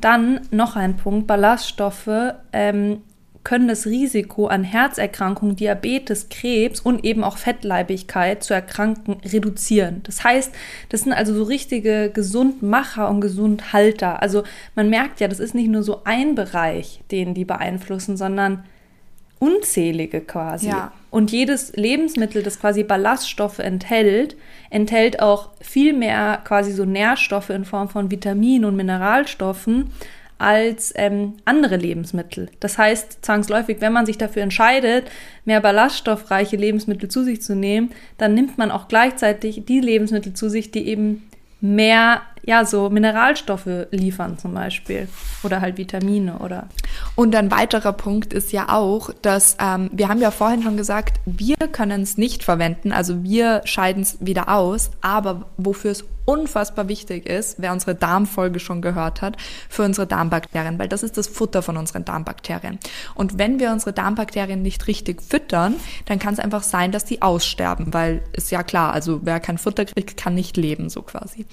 dann 0.00 0.40
noch 0.50 0.76
ein 0.76 0.96
Punkt, 0.96 1.26
Ballaststoffe 1.26 2.34
ähm, 2.52 3.02
können 3.44 3.66
das 3.66 3.86
Risiko 3.86 4.46
an 4.46 4.62
Herzerkrankungen, 4.62 5.56
Diabetes, 5.56 6.28
Krebs 6.28 6.80
und 6.80 7.04
eben 7.04 7.24
auch 7.24 7.38
Fettleibigkeit 7.38 8.42
zu 8.42 8.54
erkranken 8.54 9.16
reduzieren. 9.24 10.00
Das 10.04 10.22
heißt, 10.22 10.52
das 10.90 11.02
sind 11.02 11.12
also 11.12 11.34
so 11.34 11.42
richtige 11.42 12.10
Gesundmacher 12.10 13.08
und 13.08 13.20
Gesundhalter. 13.20 14.22
Also 14.22 14.44
man 14.76 14.90
merkt 14.90 15.20
ja, 15.20 15.26
das 15.26 15.40
ist 15.40 15.56
nicht 15.56 15.68
nur 15.68 15.82
so 15.82 16.02
ein 16.04 16.36
Bereich, 16.36 17.02
den 17.10 17.34
die 17.34 17.44
beeinflussen, 17.44 18.16
sondern 18.16 18.64
unzählige 19.42 20.20
quasi. 20.20 20.68
Ja. 20.68 20.92
Und 21.10 21.32
jedes 21.32 21.74
Lebensmittel, 21.74 22.44
das 22.44 22.60
quasi 22.60 22.84
Ballaststoffe 22.84 23.58
enthält, 23.58 24.36
enthält 24.70 25.20
auch 25.20 25.50
viel 25.60 25.94
mehr 25.94 26.40
quasi 26.44 26.70
so 26.70 26.84
Nährstoffe 26.84 27.50
in 27.50 27.64
Form 27.64 27.88
von 27.88 28.12
Vitaminen 28.12 28.64
und 28.64 28.76
Mineralstoffen 28.76 29.90
als 30.38 30.92
ähm, 30.94 31.34
andere 31.44 31.76
Lebensmittel. 31.76 32.50
Das 32.60 32.78
heißt, 32.78 33.24
zwangsläufig, 33.24 33.80
wenn 33.80 33.92
man 33.92 34.06
sich 34.06 34.16
dafür 34.16 34.42
entscheidet, 34.42 35.10
mehr 35.44 35.60
ballaststoffreiche 35.60 36.56
Lebensmittel 36.56 37.08
zu 37.08 37.24
sich 37.24 37.42
zu 37.42 37.56
nehmen, 37.56 37.90
dann 38.18 38.34
nimmt 38.34 38.58
man 38.58 38.70
auch 38.70 38.86
gleichzeitig 38.86 39.64
die 39.66 39.80
Lebensmittel 39.80 40.34
zu 40.34 40.48
sich, 40.48 40.70
die 40.70 40.86
eben 40.86 41.28
mehr 41.60 42.22
ja, 42.44 42.64
so 42.64 42.90
Mineralstoffe 42.90 43.86
liefern 43.90 44.38
zum 44.38 44.54
Beispiel 44.54 45.08
oder 45.42 45.60
halt 45.60 45.78
Vitamine 45.78 46.38
oder. 46.38 46.68
Und 47.14 47.34
ein 47.36 47.50
weiterer 47.50 47.92
Punkt 47.92 48.32
ist 48.32 48.52
ja 48.52 48.68
auch, 48.68 49.10
dass 49.22 49.56
ähm, 49.60 49.90
wir 49.92 50.08
haben 50.08 50.20
ja 50.20 50.30
vorhin 50.30 50.62
schon 50.62 50.76
gesagt, 50.76 51.20
wir 51.24 51.56
können 51.70 52.02
es 52.02 52.18
nicht 52.18 52.42
verwenden, 52.42 52.92
also 52.92 53.22
wir 53.22 53.62
scheiden 53.64 54.02
es 54.02 54.16
wieder 54.20 54.48
aus, 54.48 54.90
aber 55.00 55.46
wofür 55.56 55.92
es 55.92 56.04
unfassbar 56.24 56.88
wichtig 56.88 57.26
ist, 57.26 57.56
wer 57.58 57.72
unsere 57.72 57.94
Darmfolge 57.94 58.60
schon 58.60 58.80
gehört 58.80 59.22
hat, 59.22 59.36
für 59.68 59.82
unsere 59.82 60.06
Darmbakterien, 60.06 60.78
weil 60.78 60.88
das 60.88 61.02
ist 61.02 61.18
das 61.18 61.26
Futter 61.26 61.62
von 61.62 61.76
unseren 61.76 62.04
Darmbakterien. 62.04 62.78
Und 63.14 63.38
wenn 63.38 63.58
wir 63.58 63.72
unsere 63.72 63.92
Darmbakterien 63.92 64.62
nicht 64.62 64.86
richtig 64.86 65.22
füttern, 65.22 65.76
dann 66.06 66.18
kann 66.18 66.34
es 66.34 66.40
einfach 66.40 66.62
sein, 66.62 66.92
dass 66.92 67.04
die 67.04 67.22
aussterben, 67.22 67.92
weil 67.92 68.22
ist 68.32 68.50
ja 68.50 68.62
klar, 68.62 68.92
also 68.92 69.20
wer 69.24 69.40
kein 69.40 69.58
Futter 69.58 69.84
kriegt, 69.84 70.16
kann 70.16 70.34
nicht 70.34 70.56
leben, 70.56 70.90
so 70.90 71.02
quasi. 71.02 71.46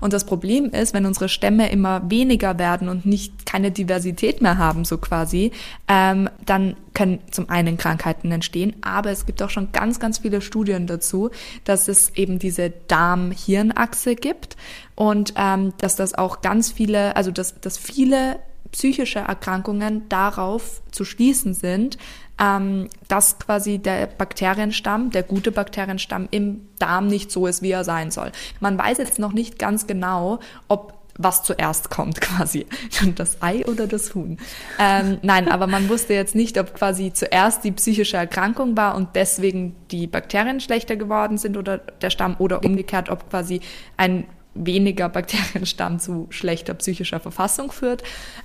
Und 0.00 0.12
das 0.12 0.24
Problem 0.24 0.35
ist, 0.70 0.94
wenn 0.94 1.06
unsere 1.06 1.28
Stämme 1.28 1.70
immer 1.70 2.10
weniger 2.10 2.58
werden 2.58 2.88
und 2.88 3.06
nicht 3.06 3.46
keine 3.46 3.70
Diversität 3.70 4.42
mehr 4.42 4.58
haben, 4.58 4.84
so 4.84 4.98
quasi, 4.98 5.52
ähm, 5.88 6.28
dann 6.44 6.76
können 6.94 7.20
zum 7.30 7.50
einen 7.50 7.76
Krankheiten 7.76 8.32
entstehen, 8.32 8.76
aber 8.80 9.10
es 9.10 9.26
gibt 9.26 9.42
auch 9.42 9.50
schon 9.50 9.72
ganz, 9.72 10.00
ganz 10.00 10.18
viele 10.18 10.40
Studien 10.40 10.86
dazu, 10.86 11.30
dass 11.64 11.88
es 11.88 12.10
eben 12.16 12.38
diese 12.38 12.70
Darm-Hirn-Achse 12.70 14.14
gibt 14.14 14.56
und 14.94 15.34
ähm, 15.36 15.72
dass 15.78 15.96
das 15.96 16.14
auch 16.14 16.40
ganz 16.40 16.72
viele, 16.72 17.16
also 17.16 17.30
dass, 17.30 17.60
dass 17.60 17.78
viele 17.78 18.38
psychische 18.72 19.20
Erkrankungen 19.20 20.08
darauf 20.08 20.82
zu 20.90 21.04
schließen 21.04 21.54
sind, 21.54 21.98
ähm, 22.38 22.88
dass 23.08 23.38
quasi 23.38 23.78
der 23.78 24.06
Bakterienstamm, 24.06 25.10
der 25.10 25.22
gute 25.22 25.52
Bakterienstamm 25.52 26.28
im 26.30 26.68
Darm 26.78 27.06
nicht 27.06 27.30
so 27.30 27.46
ist, 27.46 27.62
wie 27.62 27.70
er 27.70 27.84
sein 27.84 28.10
soll. 28.10 28.32
Man 28.60 28.76
weiß 28.76 28.98
jetzt 28.98 29.18
noch 29.18 29.32
nicht 29.32 29.58
ganz 29.58 29.86
genau, 29.86 30.40
ob 30.68 30.94
was 31.18 31.42
zuerst 31.42 31.90
kommt 31.90 32.20
quasi, 32.20 32.66
das 33.14 33.42
Ei 33.42 33.64
oder 33.66 33.86
das 33.86 34.14
Huhn. 34.14 34.38
Ähm, 34.78 35.18
nein, 35.22 35.48
aber 35.48 35.66
man 35.66 35.88
wusste 35.88 36.14
jetzt 36.14 36.34
nicht, 36.34 36.58
ob 36.58 36.74
quasi 36.74 37.12
zuerst 37.12 37.64
die 37.64 37.72
psychische 37.72 38.16
Erkrankung 38.18 38.76
war 38.76 38.94
und 38.96 39.10
deswegen 39.14 39.74
die 39.90 40.06
Bakterien 40.06 40.60
schlechter 40.60 40.96
geworden 40.96 41.38
sind 41.38 41.56
oder 41.56 41.78
der 41.78 42.10
Stamm 42.10 42.36
oder 42.38 42.64
umgekehrt, 42.64 43.08
ob 43.08 43.30
quasi 43.30 43.60
ein 43.96 44.26
weniger 44.64 45.08
Bakterienstamm 45.08 45.98
zu 45.98 46.26
schlechter 46.30 46.74
psychischer 46.74 47.20
Verfassung 47.20 47.72
führt. 47.72 48.02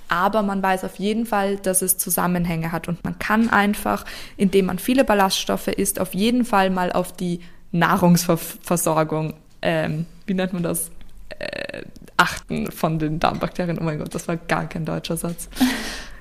Aber 0.08 0.42
man 0.42 0.62
weiß 0.62 0.84
auf 0.84 0.96
jeden 0.96 1.26
Fall, 1.26 1.56
dass 1.56 1.82
es 1.82 1.98
Zusammenhänge 1.98 2.72
hat 2.72 2.88
und 2.88 3.02
man 3.04 3.18
kann 3.18 3.48
einfach, 3.48 4.04
indem 4.36 4.66
man 4.66 4.78
viele 4.78 5.04
Ballaststoffe 5.04 5.68
isst, 5.68 6.00
auf 6.00 6.14
jeden 6.14 6.44
Fall 6.44 6.70
mal 6.70 6.92
auf 6.92 7.12
die 7.12 7.40
Nahrungsversorgung, 7.72 9.34
ähm, 9.62 10.06
wie 10.26 10.34
nennt 10.34 10.52
man 10.52 10.62
das, 10.62 10.90
äh, 11.38 11.82
achten 12.16 12.70
von 12.70 12.98
den 12.98 13.18
Darmbakterien. 13.18 13.78
Oh 13.78 13.84
mein 13.84 13.98
Gott, 13.98 14.14
das 14.14 14.28
war 14.28 14.36
gar 14.36 14.68
kein 14.68 14.84
deutscher 14.84 15.16
Satz. 15.16 15.48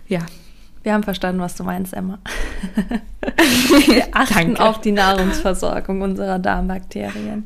Ja. 0.07 0.25
Wir 0.83 0.93
haben 0.93 1.03
verstanden, 1.03 1.39
was 1.39 1.55
du 1.55 1.63
meinst, 1.63 1.93
Emma. 1.93 2.19
Wir 3.87 4.07
achten 4.11 4.57
auf 4.57 4.81
die 4.81 4.91
Nahrungsversorgung 4.91 6.01
unserer 6.01 6.37
Darmbakterien. 6.37 7.45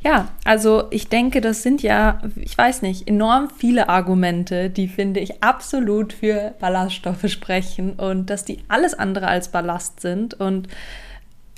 Ja, 0.00 0.28
also 0.44 0.84
ich 0.90 1.08
denke, 1.08 1.40
das 1.40 1.62
sind 1.62 1.82
ja, 1.82 2.20
ich 2.36 2.56
weiß 2.56 2.82
nicht, 2.82 3.08
enorm 3.08 3.48
viele 3.50 3.88
Argumente, 3.88 4.70
die 4.70 4.86
finde 4.86 5.18
ich 5.18 5.42
absolut 5.42 6.12
für 6.12 6.54
Ballaststoffe 6.60 7.28
sprechen 7.28 7.94
und 7.94 8.30
dass 8.30 8.44
die 8.44 8.62
alles 8.68 8.94
andere 8.94 9.26
als 9.26 9.48
Ballast 9.48 10.00
sind. 10.00 10.34
Und 10.34 10.68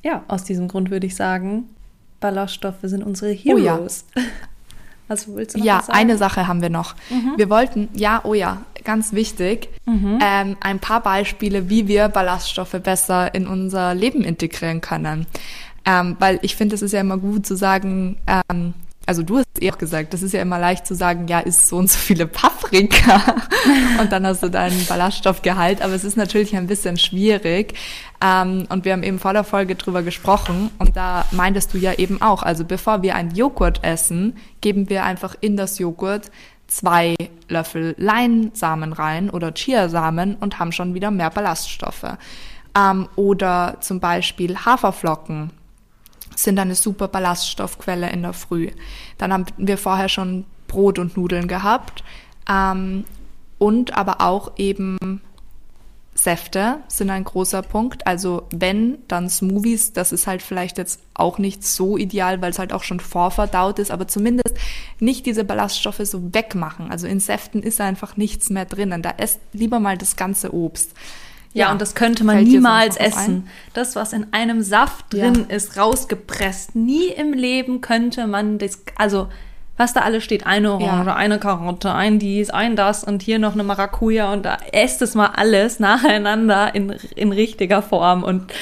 ja, 0.02 0.24
aus 0.28 0.44
diesem 0.44 0.68
Grund 0.68 0.90
würde 0.90 1.06
ich 1.06 1.16
sagen, 1.16 1.68
Ballaststoffe 2.20 2.80
sind 2.82 3.04
unsere 3.04 3.32
Heroes. 3.32 4.06
Oh 4.16 4.20
ja. 4.20 4.26
Also 5.08 5.34
willst 5.36 5.54
du 5.54 5.58
noch 5.58 5.66
ja, 5.66 5.82
eine 5.88 6.16
Sache 6.16 6.46
haben 6.46 6.62
wir 6.62 6.70
noch. 6.70 6.94
Mhm. 7.10 7.34
Wir 7.36 7.50
wollten, 7.50 7.90
ja, 7.92 8.22
oh 8.24 8.32
ja, 8.32 8.62
ganz 8.84 9.12
wichtig, 9.12 9.68
mhm. 9.84 10.18
ähm, 10.22 10.56
ein 10.60 10.78
paar 10.78 11.02
Beispiele, 11.02 11.68
wie 11.68 11.88
wir 11.88 12.08
Ballaststoffe 12.08 12.80
besser 12.82 13.34
in 13.34 13.46
unser 13.46 13.94
Leben 13.94 14.24
integrieren 14.24 14.80
können. 14.80 15.26
Ähm, 15.84 16.16
weil 16.18 16.38
ich 16.42 16.56
finde, 16.56 16.74
es 16.74 16.82
ist 16.82 16.92
ja 16.92 17.00
immer 17.00 17.18
gut 17.18 17.46
zu 17.46 17.56
sagen, 17.56 18.18
ähm, 18.26 18.74
also 19.06 19.24
du 19.24 19.38
hast 19.38 19.46
eh 19.60 19.72
auch 19.72 19.78
gesagt, 19.78 20.14
das 20.14 20.22
ist 20.22 20.32
ja 20.32 20.40
immer 20.40 20.60
leicht 20.60 20.86
zu 20.86 20.94
sagen, 20.94 21.26
ja, 21.26 21.40
ist 21.40 21.68
so 21.68 21.78
und 21.78 21.90
so 21.90 21.98
viele 21.98 22.28
Paprika 22.28 23.20
und 24.00 24.12
dann 24.12 24.24
hast 24.24 24.42
du 24.42 24.48
deinen 24.48 24.86
Ballaststoffgehalt, 24.86 25.82
aber 25.82 25.94
es 25.94 26.04
ist 26.04 26.16
natürlich 26.16 26.54
ein 26.56 26.68
bisschen 26.68 26.96
schwierig. 26.96 27.74
Ähm, 28.22 28.66
und 28.68 28.84
wir 28.84 28.92
haben 28.92 29.02
eben 29.02 29.18
vor 29.18 29.32
der 29.32 29.42
Folge 29.42 29.74
drüber 29.74 30.02
gesprochen 30.02 30.70
und 30.78 30.96
da 30.96 31.24
meintest 31.32 31.74
du 31.74 31.78
ja 31.78 31.94
eben 31.94 32.22
auch, 32.22 32.44
also 32.44 32.64
bevor 32.64 33.02
wir 33.02 33.16
einen 33.16 33.34
Joghurt 33.34 33.82
essen, 33.82 34.36
geben 34.60 34.88
wir 34.88 35.02
einfach 35.02 35.34
in 35.40 35.56
das 35.56 35.80
Joghurt 35.80 36.30
zwei 36.68 37.16
Löffel 37.48 37.96
Leinsamen 37.98 38.92
rein 38.92 39.28
oder 39.28 39.52
Chiasamen 39.52 40.36
und 40.36 40.60
haben 40.60 40.70
schon 40.70 40.94
wieder 40.94 41.10
mehr 41.10 41.30
Ballaststoffe. 41.30 42.16
Ähm, 42.78 43.08
oder 43.16 43.78
zum 43.80 43.98
Beispiel 43.98 44.56
Haferflocken 44.56 45.50
sind 46.42 46.58
eine 46.58 46.74
super 46.74 47.08
Ballaststoffquelle 47.08 48.10
in 48.10 48.22
der 48.22 48.32
Früh. 48.32 48.70
Dann 49.18 49.32
haben 49.32 49.46
wir 49.56 49.78
vorher 49.78 50.08
schon 50.08 50.44
Brot 50.66 50.98
und 50.98 51.16
Nudeln 51.16 51.48
gehabt 51.48 52.04
ähm, 52.48 53.04
und 53.58 53.96
aber 53.96 54.20
auch 54.20 54.52
eben 54.56 55.20
Säfte 56.14 56.78
sind 56.88 57.10
ein 57.10 57.24
großer 57.24 57.62
Punkt. 57.62 58.06
Also 58.06 58.46
wenn, 58.50 58.98
dann 59.08 59.30
Smoothies, 59.30 59.92
das 59.92 60.12
ist 60.12 60.26
halt 60.26 60.42
vielleicht 60.42 60.78
jetzt 60.78 61.00
auch 61.14 61.38
nicht 61.38 61.64
so 61.64 61.96
ideal, 61.96 62.42
weil 62.42 62.50
es 62.50 62.58
halt 62.58 62.72
auch 62.72 62.82
schon 62.82 63.00
vorverdaut 63.00 63.78
ist, 63.78 63.90
aber 63.90 64.06
zumindest 64.08 64.54
nicht 64.98 65.24
diese 65.26 65.44
Ballaststoffe 65.44 66.00
so 66.04 66.34
wegmachen. 66.34 66.90
Also 66.90 67.06
in 67.06 67.20
Säften 67.20 67.62
ist 67.62 67.80
einfach 67.80 68.16
nichts 68.16 68.50
mehr 68.50 68.64
drinnen. 68.64 69.02
Da 69.02 69.14
esst 69.16 69.40
lieber 69.52 69.80
mal 69.80 69.96
das 69.96 70.16
ganze 70.16 70.52
Obst. 70.54 70.92
Ja, 71.52 71.66
ja, 71.66 71.72
und 71.72 71.80
das 71.80 71.94
könnte 71.94 72.22
man 72.22 72.44
niemals 72.44 72.96
essen. 72.96 73.48
Das, 73.74 73.96
was 73.96 74.12
in 74.12 74.26
einem 74.32 74.62
Saft 74.62 75.12
drin 75.12 75.46
ja. 75.48 75.56
ist, 75.56 75.76
rausgepresst. 75.76 76.76
Nie 76.76 77.08
im 77.08 77.32
Leben 77.32 77.80
könnte 77.80 78.28
man 78.28 78.58
das, 78.58 78.82
also 78.96 79.28
was 79.76 79.94
da 79.94 80.02
alles 80.02 80.22
steht, 80.22 80.46
eine 80.46 80.72
Orange, 80.72 81.08
ja. 81.08 81.16
eine 81.16 81.38
Karotte, 81.38 81.92
ein 81.92 82.18
dies, 82.18 82.50
ein 82.50 82.76
das 82.76 83.02
und 83.02 83.22
hier 83.22 83.38
noch 83.38 83.54
eine 83.54 83.64
Maracuja 83.64 84.30
und 84.32 84.44
da 84.44 84.58
esst 84.72 85.00
es 85.00 85.14
mal 85.14 85.30
alles 85.34 85.80
nacheinander 85.80 86.74
in, 86.74 86.94
in 87.16 87.32
richtiger 87.32 87.82
Form 87.82 88.22
und 88.22 88.52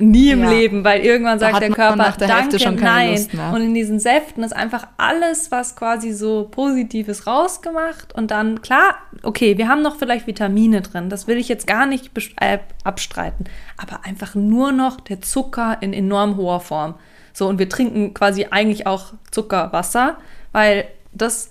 nie 0.00 0.30
im 0.30 0.42
Ja. 0.42 0.50
Leben, 0.50 0.84
weil 0.84 1.00
irgendwann 1.00 1.38
sagt 1.38 1.60
der 1.60 1.70
Körper 1.70 1.96
nach 1.96 2.16
der 2.16 2.28
danke, 2.28 2.58
schon 2.58 2.76
keine 2.76 3.12
nein. 3.14 3.26
Mehr. 3.32 3.52
Und 3.52 3.62
in 3.62 3.74
diesen 3.74 4.00
Säften 4.00 4.42
ist 4.42 4.52
einfach 4.52 4.86
alles, 4.96 5.50
was 5.50 5.76
quasi 5.76 6.12
so 6.12 6.48
Positives 6.50 7.26
rausgemacht 7.26 8.14
und 8.14 8.30
dann, 8.30 8.62
klar, 8.62 8.96
okay, 9.22 9.58
wir 9.58 9.68
haben 9.68 9.82
noch 9.82 9.96
vielleicht 9.96 10.26
Vitamine 10.26 10.80
drin, 10.82 11.10
das 11.10 11.26
will 11.26 11.36
ich 11.36 11.48
jetzt 11.48 11.66
gar 11.66 11.86
nicht 11.86 12.10
äh, 12.40 12.58
abstreiten, 12.84 13.44
aber 13.76 14.04
einfach 14.04 14.34
nur 14.34 14.72
noch 14.72 15.00
der 15.00 15.20
Zucker 15.20 15.78
in 15.80 15.92
enorm 15.92 16.36
hoher 16.36 16.60
Form. 16.60 16.94
So, 17.32 17.46
und 17.46 17.58
wir 17.58 17.68
trinken 17.68 18.14
quasi 18.14 18.46
eigentlich 18.50 18.86
auch 18.86 19.12
Zuckerwasser, 19.30 20.18
weil 20.52 20.84
das 21.12 21.50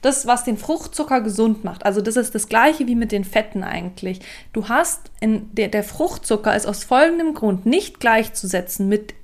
das, 0.00 0.26
was 0.26 0.44
den 0.44 0.56
Fruchtzucker 0.56 1.20
gesund 1.20 1.64
macht, 1.64 1.84
also 1.84 2.00
das 2.00 2.16
ist 2.16 2.34
das 2.34 2.48
gleiche 2.48 2.86
wie 2.86 2.94
mit 2.94 3.12
den 3.12 3.24
Fetten 3.24 3.62
eigentlich. 3.62 4.20
Du 4.52 4.68
hast, 4.68 5.10
in, 5.20 5.54
der, 5.54 5.68
der 5.68 5.84
Fruchtzucker 5.84 6.54
ist 6.54 6.66
aus 6.66 6.84
folgendem 6.84 7.34
Grund 7.34 7.66
nicht 7.66 8.00
gleichzusetzen 8.00 8.88
mit 8.88 9.14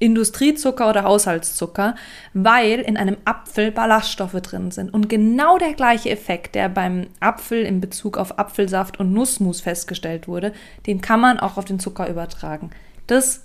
Industriezucker 0.00 0.88
oder 0.88 1.04
Haushaltszucker, 1.04 1.94
weil 2.32 2.80
in 2.80 2.96
einem 2.96 3.18
Apfel 3.26 3.70
Ballaststoffe 3.70 4.40
drin 4.40 4.70
sind. 4.70 4.92
Und 4.92 5.08
genau 5.08 5.58
der 5.58 5.74
gleiche 5.74 6.08
Effekt, 6.10 6.54
der 6.54 6.70
beim 6.70 7.08
Apfel 7.20 7.62
in 7.62 7.80
Bezug 7.80 8.16
auf 8.16 8.38
Apfelsaft 8.38 8.98
und 8.98 9.12
Nussmus 9.12 9.60
festgestellt 9.60 10.26
wurde, 10.26 10.52
den 10.86 11.02
kann 11.02 11.20
man 11.20 11.38
auch 11.38 11.58
auf 11.58 11.66
den 11.66 11.78
Zucker 11.78 12.08
übertragen. 12.08 12.70
Das 13.06 13.42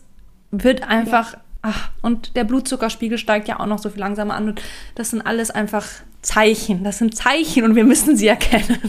wird 0.51 0.87
einfach, 0.87 1.37
ach, 1.61 1.89
und 2.01 2.37
der 2.37 2.45
Blutzuckerspiegel 2.45 3.17
steigt 3.17 3.49
ja 3.49 3.59
auch 3.59 3.65
noch 3.65 3.79
so 3.79 3.89
viel 3.89 3.99
langsamer 3.99 4.35
an. 4.35 4.47
Und 4.47 4.61
das 4.95 5.09
sind 5.09 5.21
alles 5.21 5.51
einfach 5.51 5.85
Zeichen. 6.25 6.83
Das 6.83 6.97
sind 6.97 7.15
Zeichen 7.15 7.63
und 7.63 7.75
wir 7.75 7.83
müssen 7.83 8.17
sie 8.17 8.27
erkennen. 8.27 8.79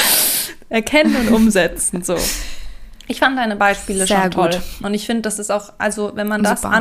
erkennen 0.68 1.16
und 1.16 1.28
umsetzen. 1.32 2.02
So. 2.02 2.16
Ich 3.08 3.18
fand 3.18 3.38
deine 3.38 3.56
Beispiele 3.56 4.06
Sehr 4.06 4.22
schon 4.22 4.30
toll. 4.30 4.50
gut. 4.50 4.60
Und 4.82 4.94
ich 4.94 5.06
finde, 5.06 5.22
das 5.22 5.38
ist 5.38 5.50
auch, 5.50 5.72
also 5.78 6.12
wenn 6.14 6.28
man 6.28 6.42
das 6.42 6.62
Super. 6.62 6.74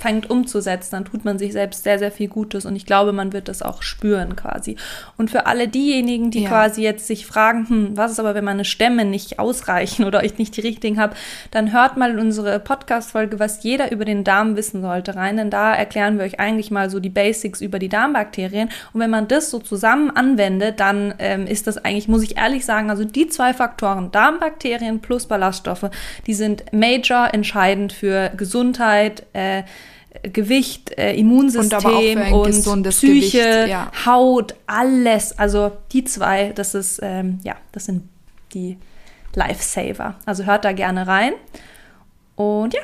Anfängt 0.00 0.30
umzusetzen, 0.30 0.90
dann 0.92 1.04
tut 1.04 1.24
man 1.24 1.38
sich 1.38 1.52
selbst 1.52 1.84
sehr, 1.84 1.98
sehr 1.98 2.10
viel 2.10 2.28
Gutes. 2.28 2.64
Und 2.64 2.74
ich 2.74 2.86
glaube, 2.86 3.12
man 3.12 3.32
wird 3.32 3.48
das 3.48 3.60
auch 3.62 3.82
spüren 3.82 4.34
quasi. 4.34 4.76
Und 5.18 5.30
für 5.30 5.46
alle 5.46 5.68
diejenigen, 5.68 6.30
die 6.30 6.44
Ja. 6.44 6.48
quasi 6.48 6.82
jetzt 6.82 7.06
sich 7.06 7.26
fragen, 7.26 7.68
hm, 7.68 7.96
was 7.96 8.12
ist 8.12 8.20
aber, 8.20 8.34
wenn 8.34 8.44
meine 8.44 8.64
Stämme 8.64 9.04
nicht 9.04 9.38
ausreichen 9.38 10.04
oder 10.06 10.24
ich 10.24 10.38
nicht 10.38 10.56
die 10.56 10.62
richtigen 10.62 10.98
habe, 10.98 11.14
dann 11.50 11.72
hört 11.72 11.96
mal 11.98 12.12
in 12.12 12.18
unsere 12.18 12.58
Podcast-Folge, 12.60 13.38
was 13.38 13.62
jeder 13.62 13.92
über 13.92 14.06
den 14.06 14.24
Darm 14.24 14.56
wissen 14.56 14.80
sollte, 14.80 15.16
rein. 15.16 15.36
Denn 15.36 15.50
da 15.50 15.74
erklären 15.74 16.18
wir 16.18 16.24
euch 16.24 16.40
eigentlich 16.40 16.70
mal 16.70 16.88
so 16.88 16.98
die 16.98 17.10
Basics 17.10 17.60
über 17.60 17.78
die 17.78 17.90
Darmbakterien. 17.90 18.70
Und 18.94 19.00
wenn 19.00 19.10
man 19.10 19.28
das 19.28 19.50
so 19.50 19.58
zusammen 19.58 20.10
anwendet, 20.10 20.80
dann 20.80 21.14
ähm, 21.18 21.46
ist 21.46 21.66
das 21.66 21.76
eigentlich, 21.76 22.08
muss 22.08 22.22
ich 22.22 22.38
ehrlich 22.38 22.64
sagen, 22.64 22.88
also 22.90 23.04
die 23.04 23.28
zwei 23.28 23.52
Faktoren, 23.52 24.10
Darmbakterien 24.12 25.00
plus 25.00 25.26
Ballaststoffe, 25.26 25.90
die 26.26 26.34
sind 26.34 26.64
major 26.72 27.34
entscheidend 27.34 27.92
für 27.92 28.30
Gesundheit, 28.36 29.26
äh, 29.34 29.62
Gewicht, 30.22 30.96
äh, 30.98 31.14
Immunsystem 31.14 32.32
Und 32.32 32.66
und 32.66 32.88
Psyche, 32.88 33.38
Gewicht, 33.38 33.68
ja. 33.68 33.90
Haut, 34.06 34.54
alles. 34.66 35.38
Also 35.38 35.72
die 35.92 36.04
zwei, 36.04 36.52
das 36.52 36.74
ist, 36.74 37.00
ähm, 37.02 37.38
ja, 37.44 37.56
das 37.72 37.84
sind 37.86 38.02
die 38.52 38.76
Lifesaver. 39.34 40.16
Also 40.26 40.44
hört 40.44 40.64
da 40.64 40.72
gerne 40.72 41.06
rein. 41.06 41.32
Und 42.34 42.74
ja, 42.74 42.80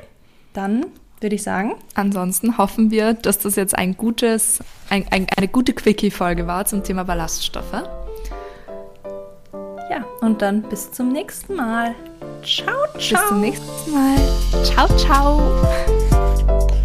dann 0.53 0.87
würde 1.21 1.35
ich 1.35 1.43
sagen, 1.43 1.75
Ansonsten 1.95 2.59
hoffen 2.59 2.91
wir, 2.91 3.15
dass 3.15 3.39
das 3.39 3.57
jetzt 3.57 3.77
ein 3.77 3.97
gutes, 3.97 4.61
ein, 4.91 5.07
ein, 5.11 5.27
eine 5.37 5.49
gute 5.49 5.73
Quickie-Folge 5.73 6.47
war 6.47 6.67
zum 6.67 6.85
Thema 6.85 7.05
Ballaststoffe. 7.05 7.73
ja, 9.91 10.05
und 10.21 10.43
dann 10.43 10.63
bis 10.63 10.93
zum 10.93 11.13
nächsten 11.13 11.55
Mal. 11.57 11.95
Ciao, 12.45 12.77
ciao. 12.99 13.21
Bis 13.21 13.29
zum 13.29 13.41
nächsten 13.41 13.93
Mal. 13.93 14.17
Ciao, 14.65 14.87
ciao. 14.97 16.83